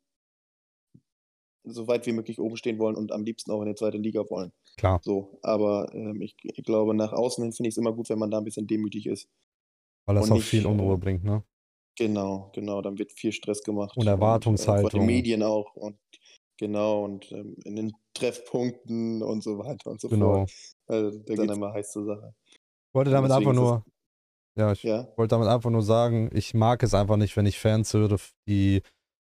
so 1.64 1.88
weit 1.88 2.06
wie 2.06 2.14
möglich 2.14 2.40
oben 2.40 2.56
stehen 2.58 2.80
wollen 2.80 2.96
und 2.96 3.12
am 3.12 3.24
liebsten 3.24 3.52
auch 3.52 3.62
in 3.62 3.68
die 3.68 3.76
zweite 3.76 3.98
Liga 3.98 4.30
wollen. 4.30 4.52
Klar. 4.78 5.02
So, 5.04 5.40
aber 5.42 5.94
ähm, 5.94 6.22
ich, 6.22 6.36
ich 6.44 6.64
glaube, 6.64 6.96
nach 6.96 7.12
außen 7.14 7.44
hin 7.44 7.52
finde 7.52 7.68
ich 7.70 7.74
es 7.74 7.78
immer 7.78 7.94
gut, 7.94 8.10
wenn 8.10 8.20
man 8.20 8.32
da 8.32 8.38
ein 8.38 8.44
bisschen 8.44 8.68
demütig 8.68 9.06
ist. 9.06 9.28
Weil 10.06 10.16
das 10.16 10.26
Und 10.26 10.32
auch 10.32 10.36
nicht, 10.36 10.48
viel 10.48 10.64
äh, 10.64 10.68
Unruhe 10.68 10.98
bringt, 10.98 11.24
ne? 11.24 11.44
Genau, 11.98 12.52
genau, 12.54 12.82
dann 12.82 12.98
wird 12.98 13.12
viel 13.12 13.32
Stress 13.32 13.64
gemacht. 13.64 13.98
Und 13.98 14.08
äh, 14.08 14.12
Erwartungshaltung. 14.12 14.92
von 14.92 15.00
den 15.00 15.08
Medien 15.08 15.44
auch 15.44 15.76
und 15.76 15.98
genau, 16.58 17.04
und 17.04 17.32
ähm, 17.32 17.56
in 17.66 17.76
den 17.76 17.94
Treffpunkten 18.14 19.24
und 19.24 19.44
so 19.44 19.58
weiter 19.58 19.92
und 19.92 20.00
so 20.00 20.08
Genau. 20.08 20.34
fort. 20.34 20.52
Also, 20.86 21.20
das 21.20 21.30
ist 21.30 21.38
dann 21.40 21.58
immer 21.58 21.74
heiß 21.74 21.92
zur 21.92 22.06
Sache. 22.06 22.34
Ich 22.52 22.94
wollte 22.94 23.12
damit 23.12 23.32
einfach 23.32 23.54
nur, 23.54 23.84
ja, 24.58 24.72
ich 24.72 24.84
Ja, 24.84 25.08
wollte 25.16 25.36
damit 25.36 25.48
einfach 25.48 25.70
nur 25.70 25.84
sagen, 25.84 26.30
ich 26.34 26.54
mag 26.54 26.84
es 26.84 26.94
einfach 26.94 27.18
nicht, 27.18 27.36
wenn 27.38 27.46
ich 27.46 27.60
Fans 27.60 27.94
höre, 27.94 28.18
die 28.48 28.82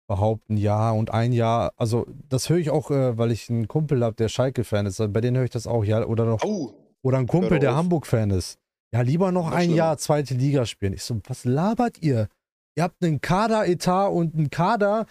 behaupten, 0.09 0.57
ja 0.57 0.91
und 0.91 1.11
ein 1.13 1.33
Jahr, 1.33 1.73
also 1.77 2.07
das 2.29 2.49
höre 2.51 2.59
ich 2.59 2.71
auch, 2.71 2.91
äh, 2.91 3.17
weil 3.17 3.31
ich 3.31 3.49
einen 3.49 3.69
Kumpel 3.69 4.03
habe, 4.05 4.17
der 4.17 4.29
Schalke-Fan 4.29 4.87
ist, 4.87 4.99
bei 5.13 5.21
denen 5.21 5.37
höre 5.37 5.45
ich 5.45 5.51
das 5.51 5.67
auch, 5.67 5.85
ja, 5.85 6.05
oder 6.05 6.25
noch, 6.27 6.43
au, 6.43 6.75
oder 7.03 7.19
ein 7.19 7.27
Kumpel, 7.27 7.59
der. 7.59 7.75
Hamburg-Fan 7.75 8.31
ist. 8.31 8.59
Ja, 8.95 9.01
lieber 9.01 9.33
noch 9.33 9.51
ein 9.51 9.63
schlimmer. 9.63 9.77
Jahr 9.77 9.99
zweite 9.99 10.35
Liga 10.35 10.67
spielen. 10.67 10.93
Ich 10.93 11.03
so, 11.03 11.19
was 11.27 11.45
labert 11.45 12.03
ihr? 12.03 12.29
Ihr 12.77 12.83
habt 12.83 13.03
einen 13.03 13.21
Kader-Etat 13.21 14.09
und 14.09 14.35
einen 14.35 14.51
Kader, 14.51 15.07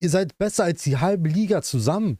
ihr 0.00 0.10
seid 0.10 0.38
besser 0.38 0.64
als 0.64 0.82
die 0.84 0.98
halbe 0.98 1.28
Liga 1.28 1.62
zusammen. 1.62 2.18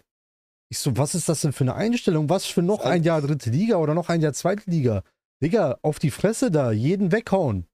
Ich 0.70 0.78
so, 0.78 0.96
was 0.96 1.14
ist 1.14 1.28
das 1.28 1.42
denn 1.42 1.52
für 1.52 1.64
eine 1.64 1.74
Einstellung? 1.74 2.28
Was 2.30 2.46
für 2.46 2.62
noch 2.62 2.84
ein 2.84 3.04
Jahr 3.04 3.20
dritte 3.20 3.50
Liga 3.50 3.76
oder 3.76 3.94
noch 3.94 4.08
ein 4.08 4.20
Jahr 4.22 4.32
zweite 4.32 4.68
Liga? 4.68 5.02
Digga, 5.44 5.78
auf 5.82 5.98
die 5.98 6.10
Fresse 6.10 6.50
da, 6.50 6.72
jeden 6.72 7.12
weghauen. 7.12 7.66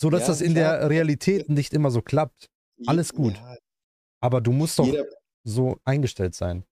So 0.00 0.10
dass 0.10 0.22
Ja, 0.22 0.26
das 0.28 0.40
in 0.42 0.54
klar. 0.54 0.78
der 0.80 0.90
Realität 0.90 1.48
nicht 1.48 1.72
immer 1.72 1.90
so 1.90 2.02
klappt. 2.02 2.50
Alles 2.86 3.12
gut. 3.14 3.34
Ja, 3.34 3.56
Aber 4.20 4.40
du 4.40 4.52
musst 4.52 4.78
doch 4.78 4.86
jeder, 4.86 5.06
so 5.44 5.78
eingestellt 5.84 6.34
sein. 6.34 6.64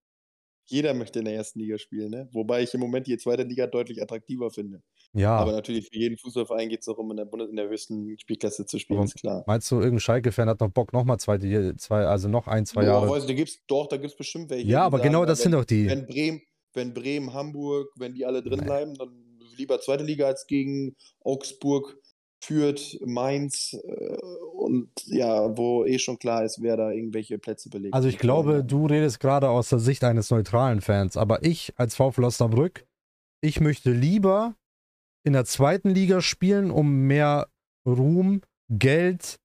jeder 0.67 0.95
möchte 0.95 1.19
in 1.21 1.25
der 1.25 1.35
ersten 1.35 1.59
Liga 1.61 1.79
spielen, 1.79 2.11
ne? 2.11 2.29
Wobei 2.33 2.63
ich 2.63 2.73
im 2.75 2.81
Moment 2.81 3.07
die 3.07 3.17
zweite 3.19 3.43
Liga 3.45 3.67
deutlich 3.67 4.03
attraktiver 4.03 4.51
finde. 4.51 4.83
Ja. 5.13 5.37
Aber 5.37 5.53
natürlich 5.53 5.89
für 5.89 5.97
jeden 5.99 6.17
Fußballverein 6.19 6.69
geht 6.69 6.81
es 6.81 6.87
darum, 6.87 7.11
in 7.11 7.17
der, 7.17 7.25
Bundes 7.25 7.49
in 7.51 7.57
der 7.57 7.69
höchsten 7.69 8.17
Spielklasse 8.19 8.67
zu 8.67 8.79
spielen, 8.79 8.99
Aber 9.01 9.07
ist 9.07 9.15
klar. 9.17 9.43
Meinst 9.47 9.71
du, 9.71 9.77
irgendein 9.77 10.01
Schalke-Fan 10.01 10.49
hat 10.49 10.61
noch 10.61 10.71
Bock, 10.71 10.93
nochmal 10.93 11.19
zweite, 11.19 11.75
zwei, 11.77 12.05
also 12.05 12.29
noch 12.29 12.47
ein, 12.47 12.67
zwei 12.67 12.83
Boah, 12.83 12.87
Jahre? 12.89 13.09
weiß, 13.11 13.27
da 13.27 13.33
gibt's, 13.33 13.59
doch, 13.67 13.89
da 13.89 13.97
gibt 13.97 14.11
es 14.13 14.17
bestimmt 14.17 14.51
welche. 14.51 14.69
Ja, 14.69 14.83
aber 14.85 15.01
genau 15.01 15.21
na, 15.21 15.27
das 15.27 15.39
wenn, 15.41 15.43
sind 15.45 15.53
doch 15.53 15.65
die. 15.65 15.89
Wenn 15.89 16.07
Bremen, 16.07 16.43
wenn 16.75 16.95
Bremen, 16.95 17.33
Hamburg, 17.33 17.89
wenn 17.97 18.15
die 18.15 18.25
alle 18.25 18.43
drin 18.43 18.61
Nee. 18.61 18.67
bleiben, 18.67 18.95
dann 18.95 19.11
lieber 19.61 19.81
zweite 19.81 20.05
Liga 20.05 20.27
als 20.27 20.47
gegen 20.47 20.97
Augsburg, 21.21 21.97
Fürth, 22.43 22.99
Mainz 23.05 23.75
äh, 23.75 24.17
und 24.55 24.91
ja, 25.07 25.57
wo 25.57 25.85
eh 25.85 25.99
schon 25.99 26.19
klar 26.19 26.45
ist, 26.45 26.63
wer 26.63 26.77
da 26.77 26.91
irgendwelche 26.91 27.39
Plätze 27.39 27.69
belegt. 27.69 27.95
Also 27.95 28.09
ich 28.09 28.19
glaube, 28.19 28.65
du 28.65 28.87
redest 28.87 29.21
gerade 29.21 29.51
aus 29.51 29.69
der 29.69 29.79
Sicht 29.79 30.03
eines 30.05 30.31
neutralen 30.31 30.81
Fans, 30.81 31.17
aber 31.17 31.45
ich 31.45 31.75
als 31.77 31.95
VfL 31.95 32.25
Osnabrück, 32.25 32.87
ich 33.43 33.61
möchte 33.61 33.93
lieber 33.93 34.55
in 35.23 35.35
der 35.35 35.45
zweiten 35.45 35.91
Liga 35.91 36.23
spielen, 36.23 36.71
um 36.71 37.07
mehr 37.07 37.49
Ruhm, 37.87 38.41
Geld, 38.71 39.39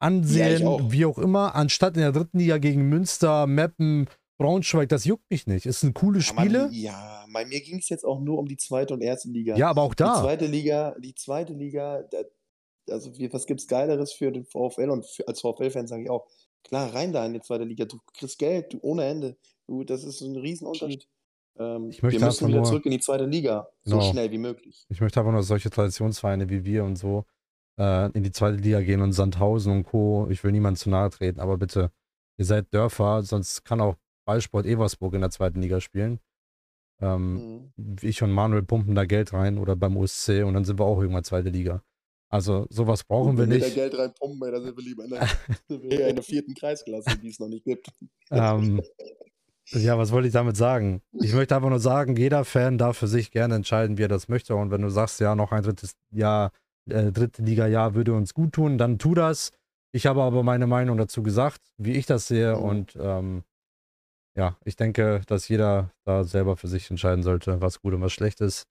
Ansehen, 0.00 0.66
auch. 0.66 0.90
wie 0.90 1.06
auch 1.06 1.18
immer, 1.18 1.54
anstatt 1.54 1.96
in 1.96 2.02
der 2.02 2.12
dritten 2.12 2.38
Liga 2.38 2.58
gegen 2.58 2.88
Münster, 2.88 3.46
Meppen, 3.46 4.08
Braunschweig, 4.38 4.88
das 4.88 5.04
juckt 5.04 5.30
mich 5.30 5.46
nicht. 5.46 5.66
Es 5.66 5.80
sind 5.80 5.94
coole 5.94 6.18
Ja, 6.18 6.24
Spiele, 6.24 6.58
Mann, 6.64 6.72
ja, 6.72 7.24
bei 7.32 7.44
mir 7.44 7.60
ging 7.60 7.78
es 7.78 7.88
jetzt 7.88 8.04
auch 8.04 8.20
nur 8.20 8.38
um 8.38 8.46
die 8.46 8.56
zweite 8.56 8.92
und 8.94 9.02
erste 9.02 9.28
Liga. 9.28 9.56
ja, 9.56 9.70
aber 9.70 9.82
auch 9.82 9.94
Die 9.94 10.02
da. 10.02 10.20
zweite 10.20 10.46
Liga, 10.46 10.94
die 10.98 11.14
zweite 11.14 11.52
Liga, 11.52 12.02
da, 12.10 12.18
also 12.90 13.10
was 13.32 13.46
gibt's 13.46 13.66
Geileres 13.68 14.12
für 14.12 14.32
den 14.32 14.44
VfL 14.44 14.90
und 14.90 15.06
für, 15.06 15.26
als 15.28 15.40
VfL-Fan 15.40 15.86
sage 15.86 16.02
ich 16.04 16.10
auch, 16.10 16.26
klar, 16.64 16.92
rein 16.94 17.12
da 17.12 17.24
in 17.24 17.32
die 17.34 17.40
zweite 17.40 17.64
Liga, 17.64 17.84
du 17.84 17.98
kriegst 18.12 18.38
Geld, 18.38 18.72
du, 18.72 18.78
ohne 18.82 19.04
Ende. 19.04 19.36
Du, 19.66 19.84
das 19.84 20.04
ist 20.04 20.20
ein 20.20 20.36
Riesenunterschied. 20.36 21.08
Ähm, 21.58 21.88
Ich 21.90 22.02
möchte 22.02 22.20
wir 22.20 22.26
müssen 22.26 22.48
wieder 22.48 22.58
nur- 22.58 22.66
zurück 22.66 22.84
in 22.84 22.90
die 22.90 23.00
zweite 23.00 23.24
Liga, 23.26 23.68
so 23.84 23.98
Genau. 23.98 24.10
schnell 24.10 24.30
wie 24.32 24.38
möglich. 24.38 24.84
Ich 24.88 25.00
möchte 25.00 25.20
einfach 25.20 25.32
nur 25.32 25.42
solche 25.44 25.70
Traditionsvereine 25.70 26.48
wie 26.50 26.64
wir 26.64 26.84
und 26.84 26.96
so 26.96 27.24
äh, 27.78 28.10
in 28.12 28.22
die 28.24 28.32
zweite 28.32 28.56
Liga 28.56 28.80
gehen 28.80 29.00
und 29.00 29.12
Sandhausen 29.12 29.72
und 29.72 29.84
Co. 29.84 30.26
Ich 30.30 30.42
will 30.44 30.52
niemandem 30.52 30.78
zu 30.80 30.90
nahe 30.90 31.10
treten, 31.10 31.40
aber 31.40 31.56
bitte, 31.56 31.90
ihr 32.38 32.44
seid 32.44 32.72
Dörfer, 32.74 33.22
sonst 33.22 33.64
kann 33.64 33.80
auch 33.80 33.94
Ballsport 34.24 34.66
Eversburg 34.66 35.14
in 35.14 35.20
der 35.20 35.30
zweiten 35.30 35.60
Liga 35.60 35.80
spielen. 35.80 36.20
Ähm, 37.00 37.72
Mhm. 37.76 37.96
Ich 38.02 38.22
und 38.22 38.30
Manuel 38.30 38.62
pumpen 38.62 38.94
da 38.94 39.04
Geld 39.04 39.32
rein 39.32 39.58
oder 39.58 39.76
beim 39.76 39.96
OSC 39.96 40.44
und 40.44 40.54
dann 40.54 40.64
sind 40.64 40.78
wir 40.78 40.84
auch 40.84 41.00
irgendwann 41.00 41.24
zweite 41.24 41.48
Liga. 41.48 41.82
Also 42.28 42.66
sowas 42.70 43.04
brauchen 43.04 43.36
wir 43.36 43.44
Wenn 43.44 43.50
wir 43.50 43.58
da 43.60 43.64
nicht. 43.66 43.74
Geld 43.74 43.96
reinpumpen, 43.96 44.52
dann 44.52 44.64
sind 44.64 44.76
wir 44.76 44.84
lieber 44.84 45.04
in 45.04 45.10
der, 45.10 45.20
wir 45.68 46.08
in 46.08 46.16
der 46.16 46.24
vierten 46.24 46.54
Kreisklasse, 46.54 47.16
die 47.18 47.28
es 47.28 47.38
noch 47.38 47.48
nicht 47.48 47.64
gibt. 47.64 47.88
Ähm, 48.30 48.82
ja, 49.70 49.96
was 49.98 50.10
wollte 50.12 50.28
ich 50.28 50.34
damit 50.34 50.56
sagen? 50.56 51.00
Ich 51.12 51.32
möchte 51.32 51.54
einfach 51.54 51.70
nur 51.70 51.78
sagen, 51.80 52.16
jeder 52.16 52.44
Fan 52.44 52.76
darf 52.76 52.98
für 52.98 53.06
sich 53.06 53.30
gerne 53.30 53.54
entscheiden, 53.54 53.98
wie 53.98 54.02
er 54.02 54.08
das 54.08 54.28
möchte. 54.28 54.56
Und 54.56 54.70
wenn 54.70 54.82
du 54.82 54.88
sagst, 54.90 55.20
ja, 55.20 55.34
noch 55.34 55.52
ein 55.52 55.62
drittes 55.62 55.94
Jahr, 56.10 56.50
äh, 56.90 57.12
dritte 57.12 57.42
Liga-Jahr 57.42 57.94
würde 57.94 58.14
uns 58.14 58.34
gut 58.34 58.52
tun, 58.52 58.78
dann 58.78 58.98
tu 58.98 59.14
das. 59.14 59.52
Ich 59.92 60.06
habe 60.06 60.22
aber 60.22 60.42
meine 60.42 60.66
Meinung 60.66 60.96
dazu 60.98 61.22
gesagt, 61.22 61.60
wie 61.78 61.92
ich 61.92 62.06
das 62.06 62.26
sehe. 62.26 62.56
Mhm. 62.56 62.62
Und 62.62 62.98
ähm, 63.00 63.44
ja, 64.36 64.58
ich 64.64 64.76
denke, 64.76 65.22
dass 65.26 65.48
jeder 65.48 65.92
da 66.04 66.24
selber 66.24 66.56
für 66.56 66.68
sich 66.68 66.90
entscheiden 66.90 67.22
sollte, 67.22 67.60
was 67.60 67.80
gut 67.80 67.94
und 67.94 68.00
was 68.02 68.12
schlecht 68.12 68.40
ist. 68.40 68.66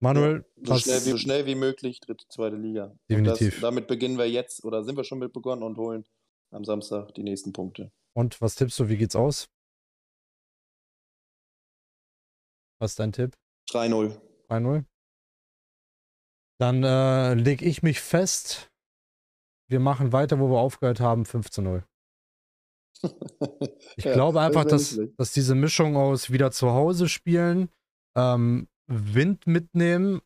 Manuel, 0.00 0.44
So 0.56 0.74
was, 0.74 0.82
schnell, 0.82 1.00
wie, 1.06 1.10
so 1.10 1.16
schnell 1.16 1.46
wie 1.46 1.54
möglich, 1.54 2.00
dritte, 2.00 2.26
zweite 2.28 2.56
Liga. 2.56 2.94
Definitiv. 3.10 3.54
Das, 3.54 3.60
damit 3.62 3.86
beginnen 3.86 4.18
wir 4.18 4.28
jetzt, 4.30 4.62
oder 4.64 4.84
sind 4.84 4.96
wir 4.96 5.04
schon 5.04 5.18
mit 5.18 5.32
begonnen 5.32 5.62
und 5.62 5.78
holen 5.78 6.04
am 6.50 6.64
Samstag 6.64 7.14
die 7.14 7.22
nächsten 7.22 7.52
Punkte. 7.52 7.90
und 8.14 8.40
was 8.40 8.54
tippst 8.54 8.78
du, 8.78 8.88
wie 8.88 8.96
geht's 8.98 9.16
aus? 9.16 9.48
Was 12.78 12.92
ist 12.92 12.98
dein 13.00 13.12
Tipp? 13.12 13.36
3-0. 13.70 14.20
3-0. 14.48 14.84
Dann 16.58 16.82
äh, 16.84 17.34
lege 17.34 17.64
ich 17.64 17.82
mich 17.82 18.00
fest. 18.00 18.70
Wir 19.68 19.80
machen 19.80 20.12
weiter, 20.12 20.38
wo 20.38 20.48
wir 20.50 20.58
aufgehört 20.58 21.00
haben, 21.00 21.24
5 21.24 21.50
zu 21.50 21.62
0. 21.62 21.84
Ich 23.96 24.04
Ja, 24.04 24.12
glaube 24.14 24.40
einfach, 24.40 24.64
dass, 24.64 24.98
dass 25.16 25.32
diese 25.32 25.54
Mischung 25.54 25.96
aus 25.96 26.30
wieder 26.30 26.50
zu 26.50 26.70
Hause 26.70 27.08
spielen, 27.08 27.68
ähm, 28.16 28.68
Wind 28.86 29.46
mitnehmen 29.46 30.20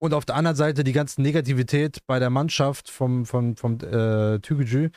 und 0.00 0.14
auf 0.14 0.24
der 0.24 0.36
anderen 0.36 0.56
Seite 0.56 0.84
die 0.84 0.92
ganze 0.92 1.22
Negativität 1.22 1.98
bei 2.06 2.18
der 2.18 2.30
Mannschaft 2.30 2.90
vom, 2.90 3.24
vom, 3.26 3.56
vom 3.56 3.78
äh, 3.80 4.38
Tügücü. 4.40 4.90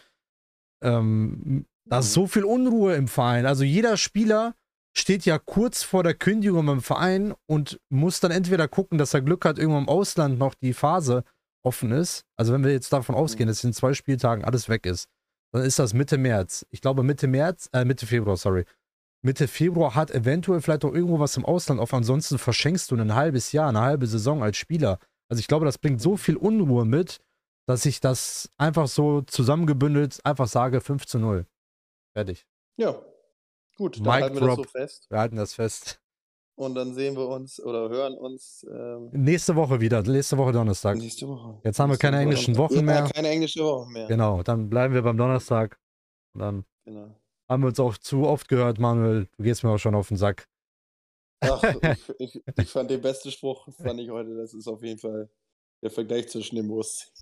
Ähm, 0.83 1.65
da 1.85 1.99
ist 1.99 2.07
Mhm. 2.09 2.13
so 2.13 2.27
viel 2.27 2.43
Unruhe 2.43 2.95
im 2.95 3.07
Verein. 3.07 3.45
Also 3.45 3.63
jeder 3.63 3.97
Spieler 3.97 4.55
steht 4.95 5.25
ja 5.25 5.37
kurz 5.39 5.83
vor 5.83 6.03
der 6.03 6.13
Kündigung 6.13 6.65
beim 6.65 6.81
Verein 6.81 7.33
und 7.47 7.79
muss 7.89 8.19
dann 8.19 8.31
entweder 8.31 8.67
gucken, 8.67 8.97
dass 8.97 9.13
er 9.13 9.21
Glück 9.21 9.45
hat, 9.45 9.57
irgendwo 9.57 9.77
im 9.79 9.89
Ausland 9.89 10.37
noch 10.39 10.53
die 10.55 10.73
Phase 10.73 11.23
offen 11.63 11.91
ist. 11.91 12.23
Also 12.35 12.53
wenn 12.53 12.63
wir 12.63 12.71
jetzt 12.71 12.91
davon 12.93 13.15
ausgehen, 13.15 13.47
Mhm. 13.47 13.51
dass 13.51 13.63
in 13.63 13.73
zwei 13.73 13.93
Spieltagen 13.93 14.43
alles 14.43 14.69
weg 14.69 14.85
ist, 14.85 15.07
dann 15.51 15.63
ist 15.63 15.79
das 15.79 15.93
Mitte 15.93 16.17
März. 16.17 16.65
Ich 16.71 16.81
glaube 16.81 17.03
Mitte 17.03 17.27
März, 17.27 17.69
äh, 17.73 17.85
Mitte 17.85 18.05
Februar, 18.05 18.37
sorry. 18.37 18.65
Mitte 19.23 19.47
Februar 19.47 19.95
hat 19.95 20.11
eventuell 20.11 20.61
vielleicht 20.61 20.85
auch 20.85 20.93
irgendwo 20.93 21.19
was 21.19 21.37
im 21.37 21.45
Ausland 21.45 21.79
auf. 21.79 21.93
Ansonsten 21.93 22.37
verschenkst 22.37 22.91
du 22.91 22.95
ein 22.95 23.15
halbes 23.15 23.51
Jahr, 23.51 23.69
eine 23.69 23.81
halbe 23.81 24.07
Saison 24.07 24.43
als 24.43 24.57
Spieler. 24.57 24.99
Also 25.29 25.39
ich 25.39 25.47
glaube, 25.47 25.65
das 25.65 25.77
bringt 25.77 26.01
so 26.01 26.17
viel 26.17 26.37
Unruhe 26.37 26.85
mit, 26.85 27.19
dass 27.67 27.85
ich 27.85 27.99
das 27.99 28.49
einfach 28.57 28.87
so 28.87 29.21
zusammengebündelt 29.21 30.19
einfach 30.23 30.47
sage 30.47 30.81
5 30.81 31.05
zu 31.05 31.19
0. 31.19 31.45
Fertig. 32.15 32.47
Ja, 32.77 33.01
gut, 33.75 33.97
dann 33.97 34.03
Mic 34.03 34.13
halten 34.23 34.35
wir 34.35 34.41
das 34.41 34.55
so 34.55 34.63
drop. 34.63 34.69
fest. 34.71 35.07
Wir 35.09 35.19
halten 35.19 35.35
das 35.35 35.53
fest. 35.55 36.01
Und 36.57 36.73
dann 36.73 36.95
sehen 36.95 37.15
wir 37.15 37.27
uns 37.27 37.63
oder 37.63 37.87
hören 37.89 38.15
uns 38.15 38.65
ähm, 38.67 39.09
Nächste 39.11 39.55
Woche 39.55 39.79
wieder, 39.79 40.01
nächste 40.01 40.37
Woche 40.39 40.51
Donnerstag. 40.53 40.97
nächste 40.97 41.27
Woche. 41.27 41.59
Jetzt 41.63 41.79
haben 41.79 41.91
wir 41.91 41.97
keine 41.97 42.17
englischen. 42.17 42.57
Wochen 42.57 42.77
ja, 42.77 42.81
mehr. 42.81 43.09
Keine 43.13 43.29
englische 43.29 43.63
Woche 43.63 43.87
mehr. 43.91 44.07
Genau, 44.07 44.41
dann 44.41 44.67
bleiben 44.67 44.95
wir 44.95 45.03
beim 45.03 45.17
Donnerstag. 45.17 45.79
Und 46.33 46.41
dann 46.41 46.65
Genau. 46.85 47.15
haben 47.47 47.61
wir 47.61 47.67
uns 47.67 47.79
auch 47.79 47.97
zu 47.99 48.23
oft 48.25 48.47
gehört, 48.47 48.79
Manuel. 48.79 49.27
Du 49.37 49.43
gehst 49.43 49.63
mir 49.63 49.69
auch 49.69 49.77
schon 49.77 49.93
auf 49.93 50.07
den 50.07 50.17
Sack. 50.17 50.47
Ach, 51.41 51.61
ich, 52.17 52.35
ich, 52.35 52.41
ich 52.57 52.69
fand 52.71 52.89
den 52.89 53.01
besten 53.01 53.29
Spruch, 53.29 53.67
fand 53.75 53.99
ich 53.99 54.09
heute, 54.09 54.35
das 54.35 54.55
ist 54.55 54.67
auf 54.67 54.81
jeden 54.81 54.97
Fall 54.99 55.29
der 55.83 55.91
Vergleich 55.91 56.27
zwischen 56.29 56.55
dem 56.55 56.69
Wurst. 56.69 57.13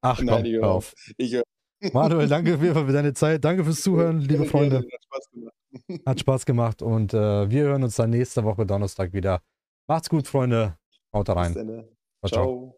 Ach 0.00 0.16
komm, 0.18 0.26
Nein, 0.26 0.44
ich 0.44 0.52
hör 0.52 0.60
höre 0.62 0.70
auf. 0.70 0.94
Ich. 1.16 1.42
Manuel, 1.92 2.28
danke 2.28 2.54
auf 2.54 2.62
jeden 2.62 2.74
Fall 2.74 2.86
für 2.86 2.92
deine 2.92 3.14
Zeit. 3.14 3.44
Danke 3.44 3.64
fürs 3.64 3.80
Zuhören, 3.82 4.20
liebe 4.20 4.44
Freunde. 4.44 4.76
Hat 4.78 5.04
Spaß 5.06 5.30
gemacht. 5.32 5.54
Hat 6.06 6.20
Spaß 6.20 6.46
gemacht 6.46 6.82
und 6.82 7.14
äh, 7.14 7.50
wir 7.50 7.64
hören 7.64 7.82
uns 7.82 7.96
dann 7.96 8.10
nächste 8.10 8.44
Woche 8.44 8.66
Donnerstag 8.66 9.12
wieder. 9.12 9.40
Macht's 9.88 10.08
gut, 10.08 10.26
Freunde. 10.26 10.76
Haut 11.12 11.26
Bis 11.26 11.36
rein. 11.36 11.52
Ciao, 11.52 11.84
ciao. 12.26 12.28
Ciao. 12.28 12.73